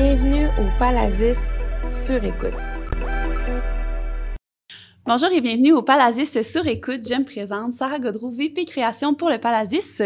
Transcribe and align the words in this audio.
Bienvenue 0.00 0.46
au 0.46 0.78
Palazis 0.78 1.40
sur 1.84 2.22
écoute. 2.22 2.54
Bonjour 5.04 5.28
et 5.32 5.40
bienvenue 5.40 5.72
au 5.72 5.82
Palazis 5.82 6.44
sur 6.44 6.64
écoute. 6.68 7.00
Je 7.04 7.16
me 7.16 7.24
présente 7.24 7.72
Sarah 7.72 7.98
Godreau, 7.98 8.30
VP 8.30 8.64
Création 8.64 9.14
pour 9.14 9.28
le 9.28 9.38
Palazis. 9.38 10.00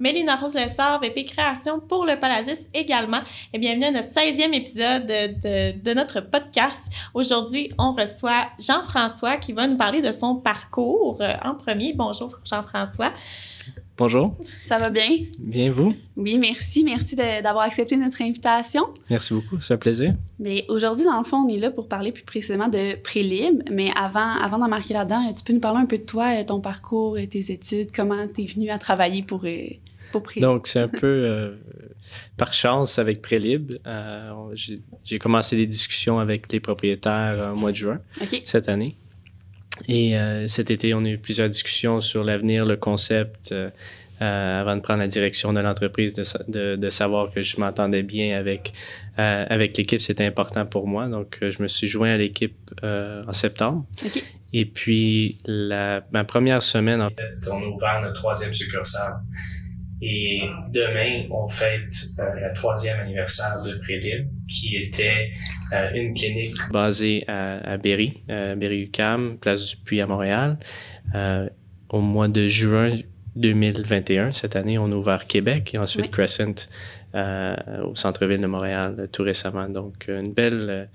Mélina 0.00 0.34
Rose 0.34 0.56
Lessard, 0.56 0.98
VP 1.00 1.26
Création 1.26 1.78
pour 1.78 2.04
le 2.06 2.18
Palazis 2.18 2.68
également. 2.74 3.20
Et 3.52 3.60
bienvenue 3.60 3.84
à 3.84 3.92
notre 3.92 4.08
16e 4.08 4.52
épisode 4.52 5.06
de, 5.06 5.78
de 5.80 5.94
notre 5.94 6.20
podcast. 6.22 6.88
Aujourd'hui, 7.14 7.70
on 7.78 7.92
reçoit 7.92 8.48
Jean-François 8.58 9.36
qui 9.36 9.52
va 9.52 9.68
nous 9.68 9.76
parler 9.76 10.00
de 10.00 10.10
son 10.10 10.34
parcours 10.34 11.18
euh, 11.20 11.34
en 11.44 11.54
premier. 11.54 11.92
Bonjour 11.92 12.40
Jean-François. 12.44 13.12
Bonjour. 13.98 14.36
Ça 14.66 14.78
va 14.78 14.90
bien? 14.90 15.08
Bien, 15.38 15.72
vous? 15.72 15.94
Oui, 16.16 16.36
merci. 16.36 16.84
Merci 16.84 17.16
d'avoir 17.16 17.60
accepté 17.60 17.96
notre 17.96 18.20
invitation. 18.20 18.82
Merci 19.08 19.32
beaucoup, 19.32 19.58
c'est 19.58 19.72
un 19.72 19.78
plaisir. 19.78 20.14
Mais 20.38 20.66
aujourd'hui, 20.68 21.06
dans 21.06 21.16
le 21.16 21.24
fond, 21.24 21.38
on 21.38 21.48
est 21.48 21.56
là 21.56 21.70
pour 21.70 21.88
parler 21.88 22.12
plus 22.12 22.22
précisément 22.24 22.68
de 22.68 23.00
Prélib. 23.02 23.62
Mais 23.70 23.88
avant, 23.96 24.32
avant 24.38 24.58
d'en 24.58 24.68
marquer 24.68 24.92
là-dedans, 24.92 25.32
tu 25.32 25.42
peux 25.42 25.54
nous 25.54 25.60
parler 25.60 25.80
un 25.80 25.86
peu 25.86 25.96
de 25.96 26.02
toi, 26.04 26.44
ton 26.44 26.60
parcours, 26.60 27.16
tes 27.30 27.50
études, 27.50 27.88
comment 27.90 28.28
tu 28.28 28.42
es 28.42 28.46
venu 28.46 28.68
à 28.68 28.78
travailler 28.78 29.22
pour, 29.22 29.46
euh, 29.46 29.68
pour 30.12 30.22
Prélib? 30.22 30.42
Donc, 30.42 30.66
c'est 30.66 30.80
un 30.80 30.88
peu 30.88 31.06
euh, 31.06 31.56
par 32.36 32.52
chance 32.52 32.98
avec 32.98 33.22
Prélib. 33.22 33.78
Euh, 33.86 34.30
j'ai 35.04 35.18
commencé 35.18 35.56
des 35.56 35.66
discussions 35.66 36.18
avec 36.18 36.52
les 36.52 36.60
propriétaires 36.60 37.52
au 37.54 37.58
mois 37.58 37.70
de 37.70 37.76
juin 37.76 38.00
cette 38.44 38.68
année. 38.68 38.94
Et 39.88 40.16
euh, 40.16 40.46
cet 40.46 40.70
été, 40.70 40.94
on 40.94 41.04
a 41.04 41.08
eu 41.08 41.18
plusieurs 41.18 41.48
discussions 41.48 42.00
sur 42.00 42.24
l'avenir, 42.24 42.64
le 42.64 42.76
concept, 42.76 43.52
euh, 43.52 43.70
euh, 44.22 44.60
avant 44.60 44.76
de 44.76 44.80
prendre 44.80 45.00
la 45.00 45.08
direction 45.08 45.52
de 45.52 45.60
l'entreprise, 45.60 46.14
de, 46.14 46.24
de, 46.48 46.76
de, 46.76 46.90
savoir 46.90 47.30
que 47.30 47.42
je 47.42 47.60
m'entendais 47.60 48.02
bien 48.02 48.38
avec, 48.38 48.72
avec 49.18 49.76
l'équipe, 49.76 50.00
c'était 50.00 50.24
important 50.24 50.64
pour 50.64 50.86
moi. 50.86 51.06
Donc, 51.08 51.38
je 51.42 51.62
me 51.62 51.68
suis 51.68 51.86
joint 51.86 52.10
à 52.10 52.16
l'équipe 52.16 52.56
en 52.82 53.32
septembre. 53.32 53.84
Et 54.54 54.64
puis, 54.64 55.36
la, 55.44 56.02
ma 56.12 56.24
première 56.24 56.62
semaine, 56.62 57.02
en 57.02 57.10
fait, 57.10 57.50
on 57.50 57.62
a 57.62 57.66
ouvert 57.66 58.00
notre 58.00 58.14
troisième 58.14 58.54
succursale. 58.54 59.20
Et 60.02 60.42
demain, 60.68 61.26
on 61.30 61.48
fête 61.48 61.94
euh, 62.18 62.24
le 62.34 62.54
troisième 62.54 63.00
anniversaire 63.00 63.54
de 63.64 63.78
Prédil, 63.78 64.28
qui 64.46 64.76
était 64.76 65.30
euh, 65.72 65.90
une 65.94 66.12
clinique 66.12 66.56
basée 66.70 67.24
à, 67.28 67.56
à 67.72 67.76
Berry, 67.78 68.22
euh, 68.28 68.54
Berry-UQAM, 68.56 69.38
place 69.38 69.66
du 69.66 69.76
Puy 69.76 70.00
à 70.02 70.06
Montréal. 70.06 70.58
Euh, 71.14 71.48
au 71.88 72.00
mois 72.00 72.28
de 72.28 72.46
juin 72.46 72.92
2021, 73.36 74.32
cette 74.32 74.54
année, 74.54 74.76
on 74.78 74.92
a 74.92 74.94
ouvert 74.94 75.26
Québec 75.26 75.74
et 75.74 75.78
ensuite 75.78 76.10
Crescent 76.10 76.68
au 77.14 77.94
centre-ville 77.94 78.40
de 78.42 78.46
Montréal 78.46 79.08
tout 79.10 79.22
récemment. 79.22 79.68
Donc, 79.70 80.08
une 80.08 80.34
belle 80.34 80.90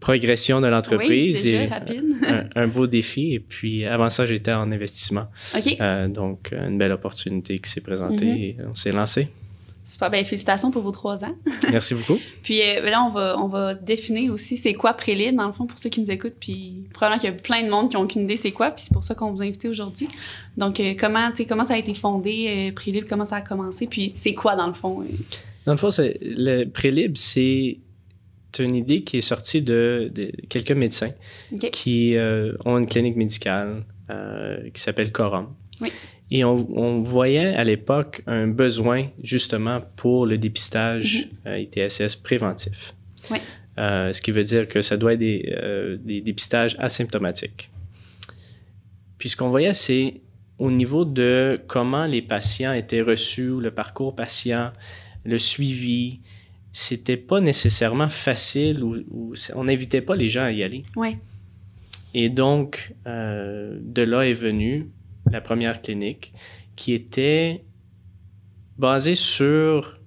progression 0.00 0.60
de 0.60 0.66
l'entreprise. 0.66 1.42
Oui, 1.44 1.50
déjà, 1.52 1.74
rapide. 1.74 2.04
un, 2.54 2.66
beau 2.66 2.86
défi. 2.86 3.34
Et 3.34 3.40
puis, 3.40 3.84
avant 3.84 4.10
ça, 4.10 4.26
j'étais 4.26 4.52
en 4.52 4.70
investissement. 4.70 5.26
OK. 5.56 5.76
Euh, 5.80 6.08
donc, 6.08 6.52
une 6.52 6.78
belle 6.78 6.92
opportunité 6.92 7.58
qui 7.58 7.70
s'est 7.70 7.80
présentée 7.80 8.26
et 8.26 8.56
on 8.68 8.74
s'est 8.74 8.92
lancé. 8.92 9.28
Super, 9.84 10.10
bien, 10.10 10.24
félicitations 10.24 10.72
pour 10.72 10.82
vos 10.82 10.90
trois 10.90 11.24
ans. 11.24 11.36
Merci 11.70 11.94
beaucoup. 11.94 12.18
puis 12.42 12.60
euh, 12.60 12.80
là, 12.90 13.04
on 13.04 13.12
va, 13.12 13.38
on 13.38 13.46
va 13.46 13.74
définir 13.74 14.32
aussi 14.32 14.56
c'est 14.56 14.74
quoi 14.74 14.94
Prélib, 14.94 15.36
dans 15.36 15.46
le 15.46 15.52
fond, 15.52 15.64
pour 15.66 15.78
ceux 15.78 15.90
qui 15.90 16.00
nous 16.00 16.10
écoutent. 16.10 16.34
Puis 16.40 16.88
probablement 16.92 17.20
qu'il 17.20 17.30
y 17.30 17.32
a 17.32 17.36
plein 17.36 17.62
de 17.62 17.70
monde 17.70 17.88
qui 17.88 17.96
n'ont 17.96 18.02
aucune 18.02 18.22
idée 18.22 18.36
c'est 18.36 18.50
quoi, 18.50 18.72
puis 18.72 18.82
c'est 18.82 18.92
pour 18.92 19.04
ça 19.04 19.14
qu'on 19.14 19.30
vous 19.30 19.42
a 19.42 19.44
invité 19.44 19.68
aujourd'hui. 19.68 20.08
Donc, 20.56 20.80
euh, 20.80 20.94
comment, 20.98 21.30
comment 21.48 21.62
ça 21.62 21.74
a 21.74 21.78
été 21.78 21.94
fondé, 21.94 22.72
Prélib, 22.74 23.06
comment 23.08 23.26
ça 23.26 23.36
a 23.36 23.42
commencé, 23.42 23.86
puis 23.86 24.10
c'est 24.16 24.34
quoi 24.34 24.56
dans 24.56 24.66
le 24.66 24.72
fond? 24.72 25.04
Dans 25.66 25.72
le 25.72 25.78
fond, 25.78 25.90
le 25.98 26.64
Prélib, 26.64 27.16
c'est 27.16 27.78
une 28.64 28.74
idée 28.74 29.02
qui 29.02 29.18
est 29.18 29.22
sortie 29.22 29.62
de, 29.62 30.12
quelques 30.48 30.72
médecins 30.72 31.12
qui 31.72 32.16
euh, 32.16 32.52
ont 32.64 32.78
une 32.78 32.86
clinique 32.86 33.16
médicale 33.16 33.84
euh, 34.10 34.68
qui 34.72 34.80
s'appelle 34.80 35.12
Corum. 35.12 35.48
Et 36.30 36.44
on, 36.44 37.02
voyait 37.02 37.54
à 37.54 37.62
l'époque 37.62 38.22
un 38.26 38.48
besoin 38.48 39.06
justement 39.22 39.80
pour 39.94 40.26
le 40.26 40.38
dépistage 40.38 41.28
mhm. 41.44 41.52
euh, 41.52 41.58
ITSS 41.60 42.16
préventif. 42.16 42.94
ce 43.76 44.20
qui 44.20 44.30
veut 44.32 44.44
dire 44.44 44.66
que 44.68 44.82
ça 44.82 44.96
doit 44.96 45.12
être 45.14 45.20
des, 45.20 45.98
des 46.02 46.20
dépistages 46.20 46.76
asymptomatiques. 46.78 47.70
Puis 49.18 49.30
ce 49.30 49.36
qu'on 49.36 49.48
voyait, 49.48 49.72
c'est 49.72 50.20
au 50.58 50.70
niveau 50.70 51.04
de 51.04 51.60
comment 51.66 52.06
les 52.06 52.22
patients 52.22 52.72
étaient 52.72 53.02
reçus, 53.02 53.60
le 53.60 53.70
parcours 53.70 54.14
patient, 54.14 54.72
le 55.24 55.38
suivi, 55.38 56.20
c'était 56.78 57.16
pas 57.16 57.40
nécessairement 57.40 58.10
facile 58.10 58.84
ou, 58.84 59.32
on 59.54 59.64
n'invitait 59.64 60.02
pas 60.02 60.14
les 60.14 60.28
gens 60.28 60.42
à 60.42 60.52
y 60.52 60.62
aller. 60.62 60.82
Oui. 60.94 61.16
Et 62.12 62.28
donc, 62.28 62.94
euh, 63.06 63.78
de 63.80 64.02
là 64.02 64.28
est 64.28 64.34
venue 64.34 64.90
la 65.30 65.40
première 65.40 65.80
clinique 65.80 66.34
qui 66.76 66.92
était 66.92 67.64
basée 68.76 69.14
sur 69.14 69.98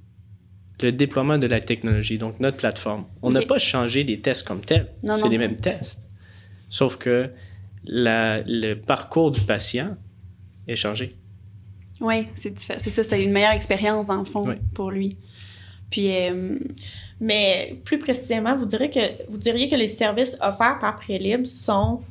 le 0.81 0.91
déploiement 0.91 1.39
de 1.39 1.47
la 1.47 1.59
technologie, 1.59 2.19
donc 2.19 2.39
notre 2.39 2.57
plateforme. 2.57 3.05
On 3.23 3.31
n'a 3.31 3.41
pas 3.41 3.57
changé 3.57 4.03
les 4.03 4.19
tests 4.19 4.47
comme 4.47 4.61
tels, 4.61 4.91
c'est 5.15 5.27
les 5.27 5.39
mêmes 5.39 5.57
tests. 5.57 6.07
Sauf 6.69 6.97
que 6.97 7.31
le 7.83 8.73
parcours 8.75 9.31
du 9.31 9.41
patient 9.41 9.97
est 10.67 10.75
changé. 10.75 11.15
Oui, 11.99 12.27
c'est 12.35 12.59
ça, 12.59 12.77
c'est 12.77 13.23
une 13.23 13.31
meilleure 13.31 13.53
expérience 13.53 14.05
dans 14.05 14.19
le 14.19 14.25
fond 14.25 14.43
pour 14.75 14.91
lui. 14.91 15.17
Puis, 15.89 16.15
euh, 16.15 16.59
mais 17.19 17.79
plus 17.83 17.99
précisément, 17.99 18.55
vous, 18.55 18.65
direz 18.65 18.89
que, 18.89 18.99
vous 19.29 19.37
diriez 19.37 19.69
que 19.69 19.75
les 19.75 19.87
services 19.87 20.37
offerts 20.41 20.77
par 20.79 20.95
Prélib 20.97 21.45
sont. 21.45 22.01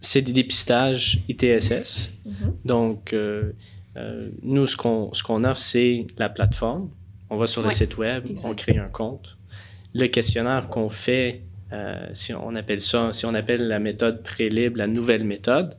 C'est 0.00 0.22
des 0.22 0.32
dépistages 0.32 1.20
ITSS. 1.28 2.10
Mm-hmm. 2.26 2.52
Donc, 2.64 3.12
euh, 3.12 3.52
euh, 3.96 4.28
nous, 4.42 4.66
ce 4.66 4.76
qu'on 4.76 5.10
qu'on 5.24 5.44
offre, 5.44 5.60
c'est 5.60 6.06
la 6.18 6.28
plateforme. 6.28 6.90
On 7.30 7.36
va 7.36 7.46
sur 7.46 7.62
le 7.62 7.70
site 7.70 7.98
web, 7.98 8.24
on 8.44 8.54
crée 8.54 8.78
un 8.78 8.88
compte. 8.88 9.36
Le 9.94 10.06
questionnaire 10.06 10.68
qu'on 10.68 10.88
fait, 10.88 11.42
si 12.14 12.32
on 12.32 12.54
appelle 12.54 12.80
ça, 12.80 13.12
si 13.12 13.26
on 13.26 13.34
appelle 13.34 13.68
la 13.68 13.78
méthode 13.78 14.22
Prélib 14.22 14.76
la 14.76 14.86
nouvelle 14.86 15.24
méthode, 15.24 15.76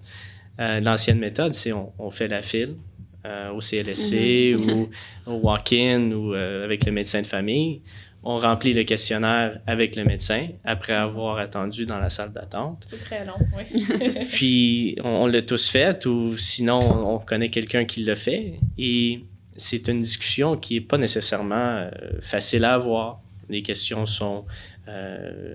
l'ancienne 0.59 1.17
méthode, 1.17 1.55
c'est 1.55 1.71
on, 1.71 1.91
on 1.97 2.11
fait 2.11 2.27
la 2.27 2.43
file, 2.43 2.75
euh, 3.25 3.51
au 3.51 3.59
CLSC 3.59 4.55
mhm. 4.57 4.71
ou 4.71 4.89
au 5.29 5.33
walk-in 5.33 6.11
ou 6.11 6.33
euh, 6.33 6.63
avec 6.63 6.85
le 6.85 6.93
médecin 6.93 7.21
de 7.21 7.27
famille. 7.27 7.81
On 8.23 8.37
remplit 8.37 8.73
le 8.73 8.85
questionnaire 8.85 9.59
avec 9.67 9.97
le 9.97 10.05
médecin 10.05 10.47
après 10.63 10.93
avoir 10.93 11.37
attendu 11.37 11.85
dans 11.85 11.97
la 11.97 12.09
salle 12.09 12.31
d'attente. 12.31 12.87
C'est 12.89 13.03
très 13.03 13.25
long, 13.25 13.33
oui. 13.57 14.25
Puis 14.31 14.95
on, 15.03 15.27
l'a 15.27 15.41
tous 15.41 15.69
fait 15.69 16.05
ou 16.05 16.37
sinon 16.37 16.79
on, 17.13 17.19
connaît 17.19 17.49
quelqu'un 17.49 17.83
qui 17.83 18.03
l'a 18.03 18.15
fait. 18.15 18.53
Et 18.77 19.25
c'est 19.57 19.89
une 19.89 19.99
discussion 19.99 20.55
qui 20.55 20.75
n'est 20.75 20.81
pas 20.81 20.97
nécessairement 20.97 21.55
euh, 21.55 21.89
facile 22.21 22.63
à 22.63 22.75
avoir. 22.75 23.19
Les 23.49 23.63
questions 23.63 24.05
sont 24.05 24.45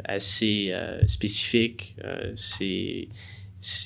assez 0.05 0.73
spécifiques. 1.07 1.97
c'est 2.37 3.09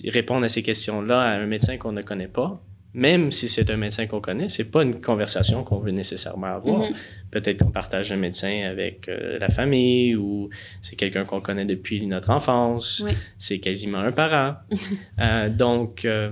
répondre 0.04 0.44
à 0.44 0.48
ces 0.50 0.62
questions-là 0.62 1.22
à 1.22 1.30
un 1.38 1.46
médecin 1.46 1.78
qu'on 1.78 1.92
ne 1.92 2.02
connaît 2.02 2.28
pas 2.28 2.60
même 2.94 3.30
si 3.30 3.48
c'est 3.48 3.70
un 3.70 3.76
médecin 3.76 4.06
qu'on 4.06 4.20
connaît, 4.20 4.48
c'est 4.48 4.64
pas 4.64 4.82
une 4.82 5.00
conversation 5.00 5.62
qu'on 5.62 5.78
veut 5.78 5.90
nécessairement 5.90 6.54
avoir. 6.54 6.82
Mm-hmm. 6.82 6.96
Peut-être 7.30 7.64
qu'on 7.64 7.70
partage 7.70 8.10
un 8.12 8.16
médecin 8.16 8.62
avec 8.68 9.08
euh, 9.08 9.36
la 9.38 9.50
famille 9.50 10.16
ou 10.16 10.48
c'est 10.80 10.96
quelqu'un 10.96 11.24
qu'on 11.24 11.40
connaît 11.40 11.66
depuis 11.66 12.04
notre 12.06 12.30
enfance. 12.30 13.04
C'est 13.36 13.58
quasiment 13.58 13.98
un 13.98 14.12
parent. 14.12 14.56
euh, 15.20 15.50
donc, 15.50 16.06
euh, 16.06 16.30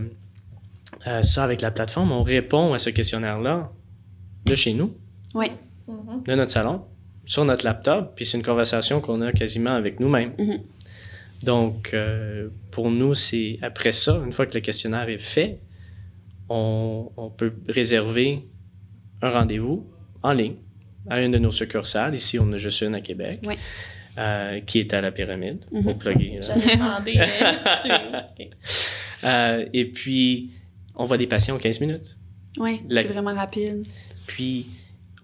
euh, 1.07 1.23
ça, 1.23 1.45
avec 1.45 1.61
la 1.61 1.71
plateforme, 1.71 2.11
on 2.11 2.23
répond 2.23 2.73
à 2.73 2.79
ce 2.79 2.89
questionnaire-là 2.89 3.71
de 4.47 4.55
chez 4.55 4.73
nous, 4.73 4.97
oui. 5.35 5.51
de 5.87 6.35
notre 6.35 6.53
salon, 6.53 6.83
sur 7.27 7.45
notre 7.45 7.67
laptop, 7.67 8.15
puis 8.17 8.25
c'est 8.25 8.39
une 8.39 8.45
conversation 8.45 9.01
qu'on 9.01 9.21
a 9.21 9.33
quasiment 9.33 9.75
avec 9.75 10.01
nous-mêmes. 10.01 10.33
Mm-hmm. 10.39 10.61
Donc, 11.45 11.95
pour 12.71 12.91
nous, 12.91 13.15
c'est 13.15 13.59
après 13.61 13.93
ça, 13.93 14.23
une 14.25 14.33
fois 14.33 14.47
que 14.47 14.55
le 14.55 14.61
questionnaire 14.61 15.09
est 15.11 15.19
fait, 15.19 15.61
on, 16.49 17.33
peut 17.37 17.53
réserver 17.69 18.49
un 19.23 19.31
rendez-vous 19.31 19.91
en 20.23 20.33
ligne 20.33 20.57
à 21.09 21.23
une 21.23 21.33
de 21.33 21.39
nos 21.39 21.51
succursales. 21.51 22.15
Ici, 22.15 22.39
on 22.39 22.53
a 22.53 22.59
juste 22.59 22.83
une 22.83 22.95
à 22.95 23.01
Québec. 23.01 23.41
Euh, 24.19 24.61
qui 24.61 24.79
est 24.79 24.95
à 24.95 25.03
la 25.03 25.13
pyramide, 25.13 25.67
mm 25.71 25.91
euh, 29.25 29.67
et 29.75 29.85
puis, 29.85 30.53
on 30.95 31.05
voit 31.05 31.19
des 31.19 31.27
patients 31.27 31.57
en 31.57 31.59
15 31.59 31.81
minutes. 31.81 32.17
Oui, 32.57 32.81
c'est 32.91 33.09
vraiment 33.09 33.35
rapide. 33.35 33.87
Puis, 34.27 34.69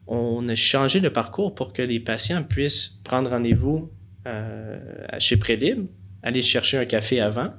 on 0.07 0.47
a 0.51 0.55
changé 0.55 1.01
le 1.01 1.11
parcours 1.11 1.55
pour 1.55 1.73
que 1.73 1.81
les 1.81 2.01
patients 2.01 2.45
puissent 2.45 3.01
prendre 3.03 3.31
rendez-vous 3.31 3.91
euh, 4.27 4.79
chez 5.19 5.39
Prélib, 5.39 5.87
aller 6.23 6.43
chercher 6.43 6.77
un 6.77 6.85
café 6.85 7.19
avant, 7.19 7.55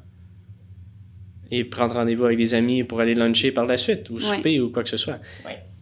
et 1.56 1.64
prendre 1.64 1.94
rendez-vous 1.94 2.26
avec 2.26 2.40
des 2.40 2.56
amis 2.56 2.84
pour 2.84 3.00
aller 3.00 3.14
luncher 3.14 3.52
par 3.52 3.68
la 3.68 3.78
suite 3.78 4.10
ou 4.10 4.20
souper 4.20 4.60
ou 4.60 4.72
quoi 4.72 4.82
que 4.82 4.90
ce 4.90 4.98
soit. 4.98 5.20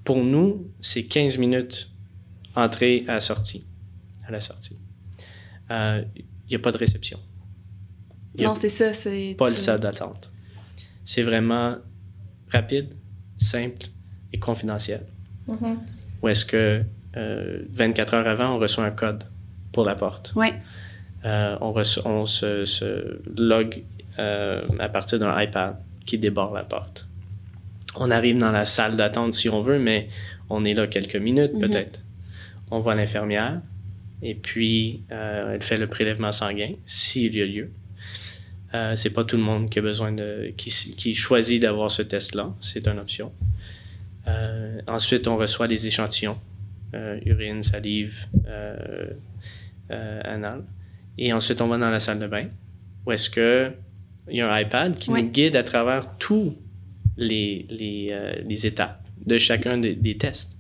Pour 0.04 0.22
nous, 0.22 0.68
c'est 0.82 1.04
15 1.04 1.38
minutes 1.38 1.90
entrée 2.56 3.06
à 3.08 3.22
sortie. 3.22 3.66
à 4.28 4.32
la 4.32 4.42
sortie. 4.42 4.78
Il 5.70 6.06
n'y 6.50 6.56
a 6.56 6.60
pas 6.60 6.74
de 6.74 6.78
réception. 6.78 7.20
non, 8.38 8.54
c'est 8.54 8.68
ça. 8.68 8.92
C'est 8.92 9.36
pas 9.38 9.50
le 9.50 9.56
salle 9.56 9.80
d'attente. 9.80 10.30
C'est 11.06 11.24
vraiment 11.24 11.78
rapide, 12.50 12.90
simple 13.38 13.88
et 14.34 14.40
confidentiel. 14.40 15.06
Mm-hmm. 15.48 15.76
Ou 16.22 16.28
est-ce 16.28 16.44
que 16.46 16.84
24 17.16 18.14
heures 18.14 18.28
avant, 18.28 18.56
on 18.56 18.60
reçoit 18.60 18.84
un 18.84 18.92
code 18.92 19.24
pour 19.72 19.86
la 19.86 19.96
porte? 19.96 20.34
Oui. 20.36 20.50
on, 21.24 21.74
on 22.04 22.26
se, 22.26 22.66
se 22.66 23.22
log 23.38 23.86
à 24.18 24.90
partir 24.90 25.20
d'un 25.20 25.40
iPad 25.42 25.76
qui 26.06 26.18
déborde 26.18 26.54
la 26.54 26.64
porte. 26.64 27.08
On 27.96 28.10
arrive 28.12 28.38
dans 28.38 28.52
la 28.52 28.66
salle 28.66 28.96
d'attente 28.96 29.34
si 29.34 29.50
on 29.50 29.62
veut, 29.62 29.80
mais 29.80 30.08
on 30.50 30.64
est 30.66 30.74
là 30.74 30.88
quelques 30.88 31.16
minutes 31.16 31.54
mhm. 31.54 31.62
peut-être. 31.62 32.02
On 32.70 32.80
voit 32.80 32.96
l'infirmière 32.96 33.62
et 34.22 34.36
puis 34.36 35.02
euh, 35.12 35.56
elle 35.56 35.62
fait 35.62 35.78
le 35.78 35.88
prélèvement 35.88 36.32
sanguin 36.32 36.74
s'il 36.86 37.36
y 37.36 37.42
a 37.42 37.46
lieu. 37.46 37.72
Euh, 38.74 38.96
c'est 38.96 39.10
pas 39.10 39.26
tout 39.26 39.36
le 39.36 39.44
monde 39.44 39.70
qui 39.70 39.80
a 39.80 39.82
besoin 39.82 40.14
de 40.14 40.54
qui, 40.56 40.70
qui 40.96 41.14
choisit 41.14 41.62
d'avoir 41.62 41.92
ce 41.92 42.02
test-là, 42.02 42.54
c'est 42.62 42.88
une 42.88 43.00
option. 43.00 43.34
Euh, 44.28 44.80
ensuite, 44.88 45.28
on 45.28 45.36
reçoit 45.36 45.68
des 45.68 45.88
échantillons 45.88 46.38
euh, 46.94 47.20
urine, 47.26 47.64
salive, 47.64 48.28
anal, 49.90 50.64
et 51.18 51.34
ensuite 51.34 51.62
on 51.62 51.68
va 51.68 51.78
dans 51.78 51.90
la 51.90 52.00
salle 52.00 52.20
de 52.20 52.28
bain 52.28 52.48
où 53.06 53.12
est-ce 53.12 53.30
que 53.30 53.74
il 54.32 54.38
y 54.38 54.42
a 54.42 54.52
un 54.52 54.60
iPad 54.60 54.96
qui 54.96 55.12
nous 55.12 55.22
guide 55.22 55.56
à 55.56 55.64
travers 55.64 56.18
tous 56.18 56.56
les, 57.18 57.66
les, 57.70 58.10
euh, 58.12 58.34
les 58.48 58.66
étapes 58.66 59.06
de 59.26 59.38
chacun 59.38 59.78
des, 59.78 60.18
tests. 60.18 60.58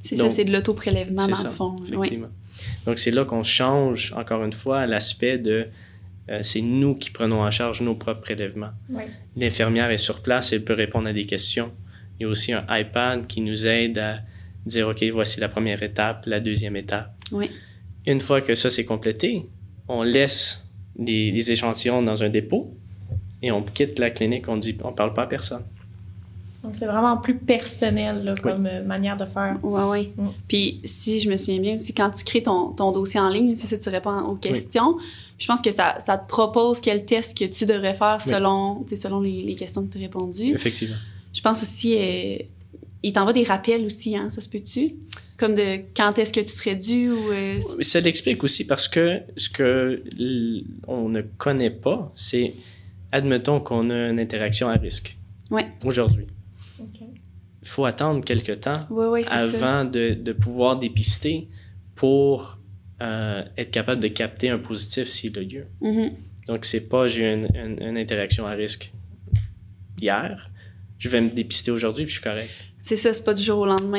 C'est 0.00 0.16
ça, 0.16 0.30
c'est 0.30 0.44
de 0.44 0.52
l'auto-prélèvement 0.52 1.28
dans 1.28 1.44
le 1.44 1.50
fond. 1.50 1.76
Effectivement. 1.86 2.30
Donc, 2.86 2.98
c'est 2.98 3.12
là 3.12 3.24
qu'on 3.24 3.44
change, 3.44 4.12
encore 4.16 4.42
une 4.44 4.52
fois, 4.52 4.86
l'aspect 4.86 5.38
de 5.38 5.68
euh, 6.30 6.40
c'est 6.42 6.60
nous 6.60 6.94
qui 6.94 7.10
prenons 7.10 7.42
en 7.42 7.50
charge 7.50 7.82
nos 7.82 7.94
propres 7.94 8.20
prélèvements. 8.20 8.70
L'infirmière 9.36 9.90
est 9.90 9.98
sur 9.98 10.22
place, 10.22 10.52
elle 10.52 10.64
peut 10.64 10.74
répondre 10.74 11.08
à 11.08 11.12
des 11.12 11.26
questions. 11.26 11.72
Il 12.18 12.24
y 12.24 12.26
a 12.26 12.28
aussi 12.28 12.52
un 12.52 12.64
iPad 12.68 13.26
qui 13.26 13.40
nous 13.40 13.66
aide 13.66 13.98
à 13.98 14.20
dire, 14.66 14.88
OK, 14.88 15.02
voici 15.12 15.40
la 15.40 15.48
première 15.48 15.82
étape, 15.82 16.24
la 16.26 16.40
deuxième 16.40 16.76
étape. 16.76 17.12
Oui. 17.32 17.50
Une 18.06 18.20
fois 18.20 18.40
que 18.40 18.54
ça 18.54 18.70
c'est 18.70 18.84
complété, 18.84 19.46
on 19.88 20.02
laisse 20.02 20.68
les 20.98 21.50
échantillons 21.50 22.02
dans 22.02 22.22
un 22.22 22.28
dépôt 22.28 22.76
et 23.42 23.50
on 23.50 23.62
quitte 23.62 23.98
la 23.98 24.10
clinique, 24.10 24.48
on 24.48 24.56
dit, 24.56 24.76
on 24.82 24.92
parle 24.92 25.14
pas 25.14 25.22
à 25.22 25.26
personne. 25.26 25.62
Donc, 26.62 26.76
c'est 26.76 26.86
vraiment 26.86 27.16
plus 27.16 27.36
personnel 27.36 28.34
comme 28.40 28.66
euh, 28.66 28.84
manière 28.84 29.16
de 29.16 29.24
faire. 29.24 29.58
Oui, 29.64 29.82
oui. 29.90 30.12
Mm. 30.16 30.28
Puis, 30.46 30.80
si 30.84 31.18
je 31.18 31.28
me 31.28 31.36
souviens 31.36 31.60
bien 31.60 31.74
aussi, 31.74 31.92
quand 31.92 32.10
tu 32.10 32.22
crées 32.22 32.42
ton, 32.42 32.68
ton 32.68 32.92
dossier 32.92 33.18
en 33.18 33.28
ligne, 33.28 33.56
c'est 33.56 33.66
ça, 33.66 33.76
tu 33.76 33.88
réponds 33.88 34.20
aux 34.20 34.36
questions. 34.36 34.96
Je 35.38 35.46
pense 35.48 35.60
que 35.60 35.72
ça, 35.72 35.96
ça, 35.98 36.16
te 36.18 36.28
propose 36.28 36.80
quel 36.80 37.04
test 37.04 37.36
que 37.36 37.46
tu 37.46 37.66
devrais 37.66 37.94
faire 37.94 38.20
selon, 38.20 38.84
selon 38.86 39.20
les, 39.20 39.42
les, 39.42 39.54
questions 39.56 39.84
que 39.84 39.92
tu 39.92 39.98
as 39.98 40.02
répondues. 40.02 40.54
Effectivement. 40.54 40.96
Je 41.32 41.40
pense 41.40 41.64
aussi, 41.64 41.96
euh, 41.98 42.36
il 43.02 43.12
t'envoie 43.12 43.32
des 43.32 43.42
rappels 43.42 43.84
aussi, 43.84 44.16
hein, 44.16 44.28
ça 44.30 44.40
se 44.40 44.48
peut-tu? 44.48 44.94
Comme 45.36 45.56
de 45.56 45.80
quand 45.96 46.16
est-ce 46.18 46.32
que 46.32 46.40
tu 46.40 46.52
serais 46.52 46.76
dû 46.76 47.10
ou... 47.10 47.32
Euh, 47.32 47.58
ça 47.80 47.98
l'explique 47.98 48.44
aussi 48.44 48.64
parce 48.64 48.86
que 48.86 49.20
ce 49.36 49.48
que 49.48 50.04
on 50.86 51.08
ne 51.08 51.22
connaît 51.22 51.70
pas, 51.70 52.12
c'est 52.14 52.52
admettons 53.12 53.60
qu'on 53.60 53.90
a 53.90 54.08
une 54.08 54.18
interaction 54.18 54.68
à 54.68 54.74
risque 54.74 55.16
aujourd'hui. 55.84 56.26
Il 57.62 57.68
faut 57.68 57.84
attendre 57.84 58.24
quelques 58.24 58.60
temps 58.60 58.88
avant 59.30 59.84
de, 59.84 60.32
pouvoir 60.32 60.78
dépister 60.78 61.48
pour 61.94 62.58
euh, 63.00 63.44
être 63.56 63.70
capable 63.70 64.00
de 64.00 64.08
capter 64.08 64.48
un 64.48 64.58
positif 64.58 65.08
s'il 65.08 65.38
a 65.38 65.42
lieu. 65.42 65.66
Mm-hmm. 65.82 66.12
Donc, 66.48 66.64
c'est 66.64 66.88
pas 66.88 67.06
j'ai 67.06 67.32
une, 67.32 67.48
une, 67.54 67.96
interaction 67.96 68.46
à 68.46 68.52
risque 68.52 68.92
hier, 70.00 70.50
je 70.98 71.08
vais 71.08 71.20
me 71.20 71.30
dépister 71.30 71.70
aujourd'hui 71.70 72.04
puis 72.04 72.14
je 72.14 72.20
suis 72.20 72.24
correct. 72.24 72.50
C'est 72.82 72.96
ça, 72.96 73.14
c'est 73.14 73.24
pas 73.24 73.34
du 73.34 73.42
jour 73.42 73.60
au 73.60 73.66
lendemain. 73.66 73.98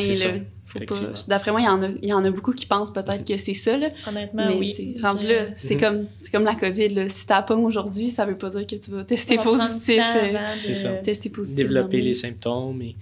D'après 1.28 1.52
moi, 1.52 1.62
il 1.62 1.66
y, 1.66 1.68
en 1.68 1.82
a, 1.84 1.88
il 1.88 2.10
y 2.10 2.14
en 2.14 2.24
a 2.24 2.32
beaucoup 2.32 2.52
qui 2.52 2.66
pensent 2.66 2.92
peut-être 2.92 3.26
que 3.26 3.38
c'est 3.38 3.54
ça. 3.54 3.78
Là. 3.78 3.90
Honnêtement, 4.08 4.48
mais, 4.48 4.58
oui. 4.58 4.96
Rendu 5.02 5.28
là, 5.28 5.46
c'est 5.56 5.78
comme, 5.78 6.06
comme 6.32 6.44
la 6.44 6.56
COVID. 6.56 6.90
Là. 6.90 7.08
Si 7.08 7.28
t'as 7.28 7.42
pas 7.42 7.56
aujourd'hui, 7.56 8.10
ça 8.10 8.26
veut 8.26 8.38
pas 8.38 8.50
dire 8.50 8.66
que 8.66 8.76
tu 8.76 8.92
vas 8.92 9.04
tester 9.04 9.38
positif. 9.38 10.02
Euh, 10.02 10.38
c'est 10.58 10.74
ça. 10.74 10.90
Tester 10.94 11.30
positif. 11.30 11.58
Développer 11.58 12.02
les 12.02 12.14
symptômes. 12.14 12.82
Et, 12.82 12.96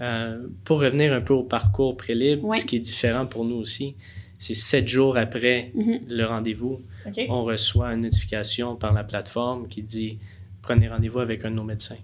euh, 0.00 0.46
pour 0.64 0.80
revenir 0.80 1.12
un 1.12 1.20
peu 1.20 1.34
au 1.34 1.42
parcours 1.42 1.96
prélibre, 1.96 2.54
ce 2.54 2.64
qui 2.64 2.76
est 2.76 2.80
différent 2.80 3.26
pour 3.26 3.44
nous 3.44 3.56
aussi, 3.56 3.96
c'est 4.38 4.54
sept 4.54 4.86
jours 4.86 5.16
après 5.16 5.72
mm-hmm. 5.74 6.00
le 6.08 6.24
rendez-vous, 6.26 6.82
on 7.28 7.44
reçoit 7.44 7.94
une 7.94 8.02
notification 8.02 8.76
par 8.76 8.92
la 8.92 9.04
plateforme 9.04 9.68
qui 9.68 9.82
dit 9.82 10.18
prenez 10.60 10.88
rendez-vous 10.88 11.20
avec 11.20 11.44
un 11.44 11.50
de 11.50 11.56
nos 11.56 11.64
médecins. 11.64 11.96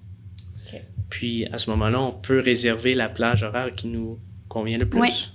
Puis 1.11 1.45
à 1.53 1.59
ce 1.59 1.69
moment-là, 1.69 2.01
on 2.01 2.13
peut 2.13 2.41
réserver 2.41 2.95
la 2.95 3.11
plage 3.11 3.43
horaire 3.43 3.75
qui 3.75 3.89
nous 3.89 4.19
convient 4.53 4.77
le 4.77 4.85
plus. 4.85 5.33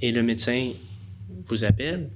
Et 0.00 0.12
le 0.12 0.22
médecin 0.22 0.70
vous 1.46 1.64
appelle 1.64 2.08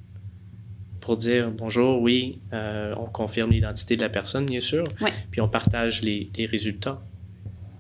pour 1.00 1.16
dire 1.16 1.50
bonjour, 1.50 2.00
oui, 2.00 2.38
euh, 2.52 2.94
on 2.96 3.06
confirme 3.06 3.50
l'identité 3.50 3.96
de 3.96 4.02
la 4.02 4.08
personne, 4.08 4.46
bien 4.46 4.60
sûr, 4.60 4.84
puis 5.32 5.40
on 5.40 5.48
partage 5.48 6.00
les, 6.02 6.30
résultats. 6.48 7.02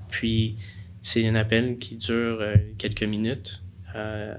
Puis 0.08 0.56
c'est 1.02 1.24
un 1.28 1.36
appel 1.36 1.78
qui 1.78 1.94
dure 1.96 2.38
euh, 2.40 2.56
quelques 2.78 3.04
minutes. 3.04 3.62
Euh, 3.94 4.34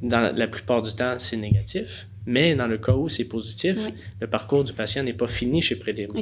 dans 0.00 0.32
la 0.36 0.46
plupart 0.46 0.82
du 0.82 0.94
temps, 0.94 1.18
c'est 1.18 1.36
négatif, 1.36 2.06
mais 2.26 2.54
dans 2.54 2.68
le 2.68 2.78
cas 2.78 2.92
où 2.92 3.08
c'est 3.08 3.24
positif, 3.24 3.88
le 4.20 4.28
parcours 4.28 4.62
du 4.62 4.72
patient 4.72 5.02
n'est 5.02 5.14
pas 5.14 5.26
fini 5.26 5.60
chez 5.60 5.76
Prélibre. 5.76 6.14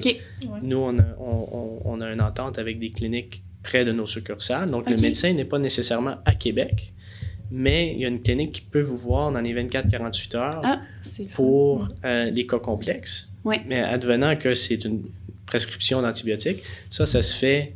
Nous, 0.62 0.76
on 0.78 0.98
a, 0.98 1.04
on 1.18 2.00
a, 2.00 2.10
une 2.10 2.22
entente 2.22 2.58
avec 2.58 2.78
des 2.78 2.90
cliniques 2.90 3.42
près 3.62 3.84
de 3.84 3.92
nos 3.92 4.06
succursales. 4.06 4.70
Donc, 4.70 4.88
le 4.88 4.96
médecin 4.96 5.32
n'est 5.32 5.44
pas 5.44 5.58
nécessairement 5.58 6.16
à 6.24 6.34
Québec, 6.34 6.92
mais 7.50 7.92
il 7.92 8.00
y 8.00 8.04
a 8.04 8.08
une 8.08 8.22
clinique 8.22 8.52
qui 8.52 8.60
peut 8.62 8.80
vous 8.80 8.96
voir 8.96 9.30
dans 9.30 9.40
les 9.40 9.54
24-48 9.54 10.36
heures 10.36 10.60
ah, 10.64 10.80
pour 11.34 11.88
euh, 12.04 12.30
les 12.30 12.46
cas 12.46 12.58
complexes. 12.58 13.28
Mais 13.44 13.80
advenant 13.80 14.36
que 14.36 14.54
c'est 14.54 14.84
une 14.84 15.02
prescription 15.46 16.00
d'antibiotiques, 16.00 16.62
ça, 16.88 17.06
ça 17.06 17.22
se 17.22 17.36
fait 17.36 17.74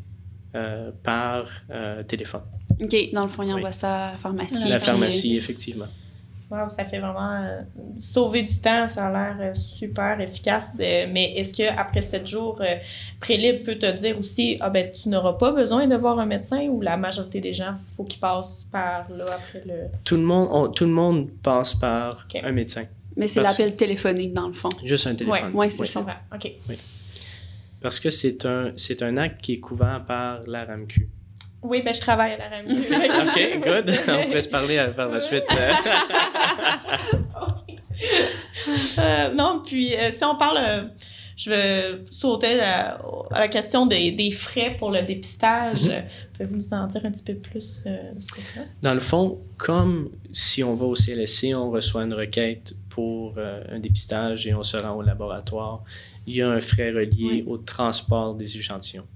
euh, 0.54 0.90
par 1.02 1.48
euh, 1.70 2.02
téléphone. 2.04 2.42
OK. 2.80 2.96
Dans 3.12 3.22
le 3.22 3.28
fond, 3.28 3.42
il 3.42 3.52
envoie 3.52 3.72
ça 3.72 4.08
à 4.08 4.12
la 4.12 4.18
pharmacie. 4.18 4.68
La 4.68 4.80
pharmacie, 4.80 5.36
effectivement. 5.36 5.88
Wow, 6.48 6.68
ça 6.68 6.84
fait 6.84 7.00
vraiment 7.00 7.42
euh, 7.42 7.62
sauver 7.98 8.42
du 8.42 8.56
temps, 8.60 8.88
ça 8.88 9.06
a 9.06 9.10
l'air 9.10 9.36
euh, 9.40 9.54
super 9.54 10.20
efficace. 10.20 10.76
Euh, 10.78 11.06
mais 11.10 11.32
est-ce 11.36 11.52
qu'après 11.52 12.02
sept 12.02 12.24
jours, 12.24 12.62
Prélib 13.18 13.64
peut 13.64 13.74
te 13.74 13.90
dire 13.96 14.16
aussi 14.16 14.56
Ah 14.60 14.70
ben 14.70 14.92
tu 14.92 15.08
n'auras 15.08 15.32
pas 15.32 15.50
besoin 15.50 15.88
de 15.88 15.96
voir 15.96 16.20
un 16.20 16.26
médecin 16.26 16.68
ou 16.68 16.80
la 16.80 16.96
majorité 16.96 17.40
des 17.40 17.52
gens, 17.52 17.72
il 17.72 17.96
faut 17.96 18.04
qu'ils 18.04 18.20
passent 18.20 18.64
par 18.70 19.10
là 19.10 19.24
après 19.24 19.64
le. 19.66 19.74
Tout 20.04 20.16
le 20.16 20.22
monde, 20.22 20.72
tout 20.74 20.84
le 20.84 20.92
monde 20.92 21.28
passe 21.42 21.74
par 21.74 22.28
un 22.40 22.52
médecin. 22.52 22.84
Mais 23.16 23.26
c'est 23.26 23.42
l'appel 23.42 23.74
téléphonique 23.74 24.32
dans 24.32 24.46
le 24.46 24.54
fond. 24.54 24.68
Juste 24.84 25.08
un 25.08 25.14
téléphone. 25.16 25.50
Oui, 25.52 25.58
ouais, 25.58 25.70
c'est 25.70 25.86
ça. 25.86 26.06
OK. 26.32 26.52
Oui. 26.68 26.76
Parce 27.80 27.98
que 27.98 28.10
c'est 28.10 28.44
un, 28.46 28.72
c'est 28.76 29.02
un 29.02 29.16
acte 29.16 29.40
qui 29.40 29.54
est 29.54 29.60
couvert 29.60 30.04
par 30.06 30.42
la 30.46 30.64
RAMQ. 30.64 31.08
Oui, 31.62 31.82
ben 31.82 31.92
je 31.92 32.00
travaille 32.00 32.32
à 32.34 32.38
la 32.38 32.48
RAMQ. 32.48 32.70
OK, 32.72 33.64
good. 33.64 33.98
On 34.08 34.30
peut 34.30 34.40
se 34.40 34.48
parler 34.48 34.86
par 34.96 35.08
la 35.08 35.20
suite. 35.20 35.44
Euh, 38.98 39.32
non, 39.32 39.62
puis 39.64 39.94
euh, 39.94 40.10
si 40.10 40.24
on 40.24 40.36
parle, 40.36 40.58
euh, 40.58 40.84
je 41.36 41.50
vais 41.50 42.04
sauter 42.10 42.60
à, 42.60 43.00
la 43.30 43.48
question 43.48 43.86
des, 43.86 44.12
des, 44.12 44.30
frais 44.30 44.76
pour 44.78 44.90
le 44.90 45.02
dépistage. 45.02 45.84
Mm-hmm. 45.84 46.04
Pouvez-vous 46.34 46.56
nous 46.56 46.74
en 46.74 46.86
dire 46.86 47.06
un 47.06 47.10
petit 47.10 47.24
peu 47.24 47.34
plus 47.34 47.84
sur 47.84 48.44
ça? 48.54 48.60
Dans 48.82 48.92
le 48.94 49.00
fond, 49.00 49.40
comme 49.56 50.10
si 50.32 50.62
on 50.62 50.74
va 50.74 50.84
au 50.84 50.94
CLSC, 50.94 51.54
on 51.54 51.70
reçoit 51.70 52.02
une 52.02 52.14
requête 52.14 52.74
pour 52.90 53.36
un 53.38 53.78
dépistage 53.78 54.46
et 54.46 54.54
on 54.54 54.62
se 54.62 54.76
rend 54.76 54.94
au 54.94 55.02
laboratoire, 55.02 55.82
il 56.26 56.34
y 56.34 56.42
a 56.42 56.50
un 56.50 56.60
frais 56.60 56.90
relié 56.90 57.44
au 57.46 57.56
transport 57.58 58.34
des 58.34 58.56
échantillons. 58.56 59.06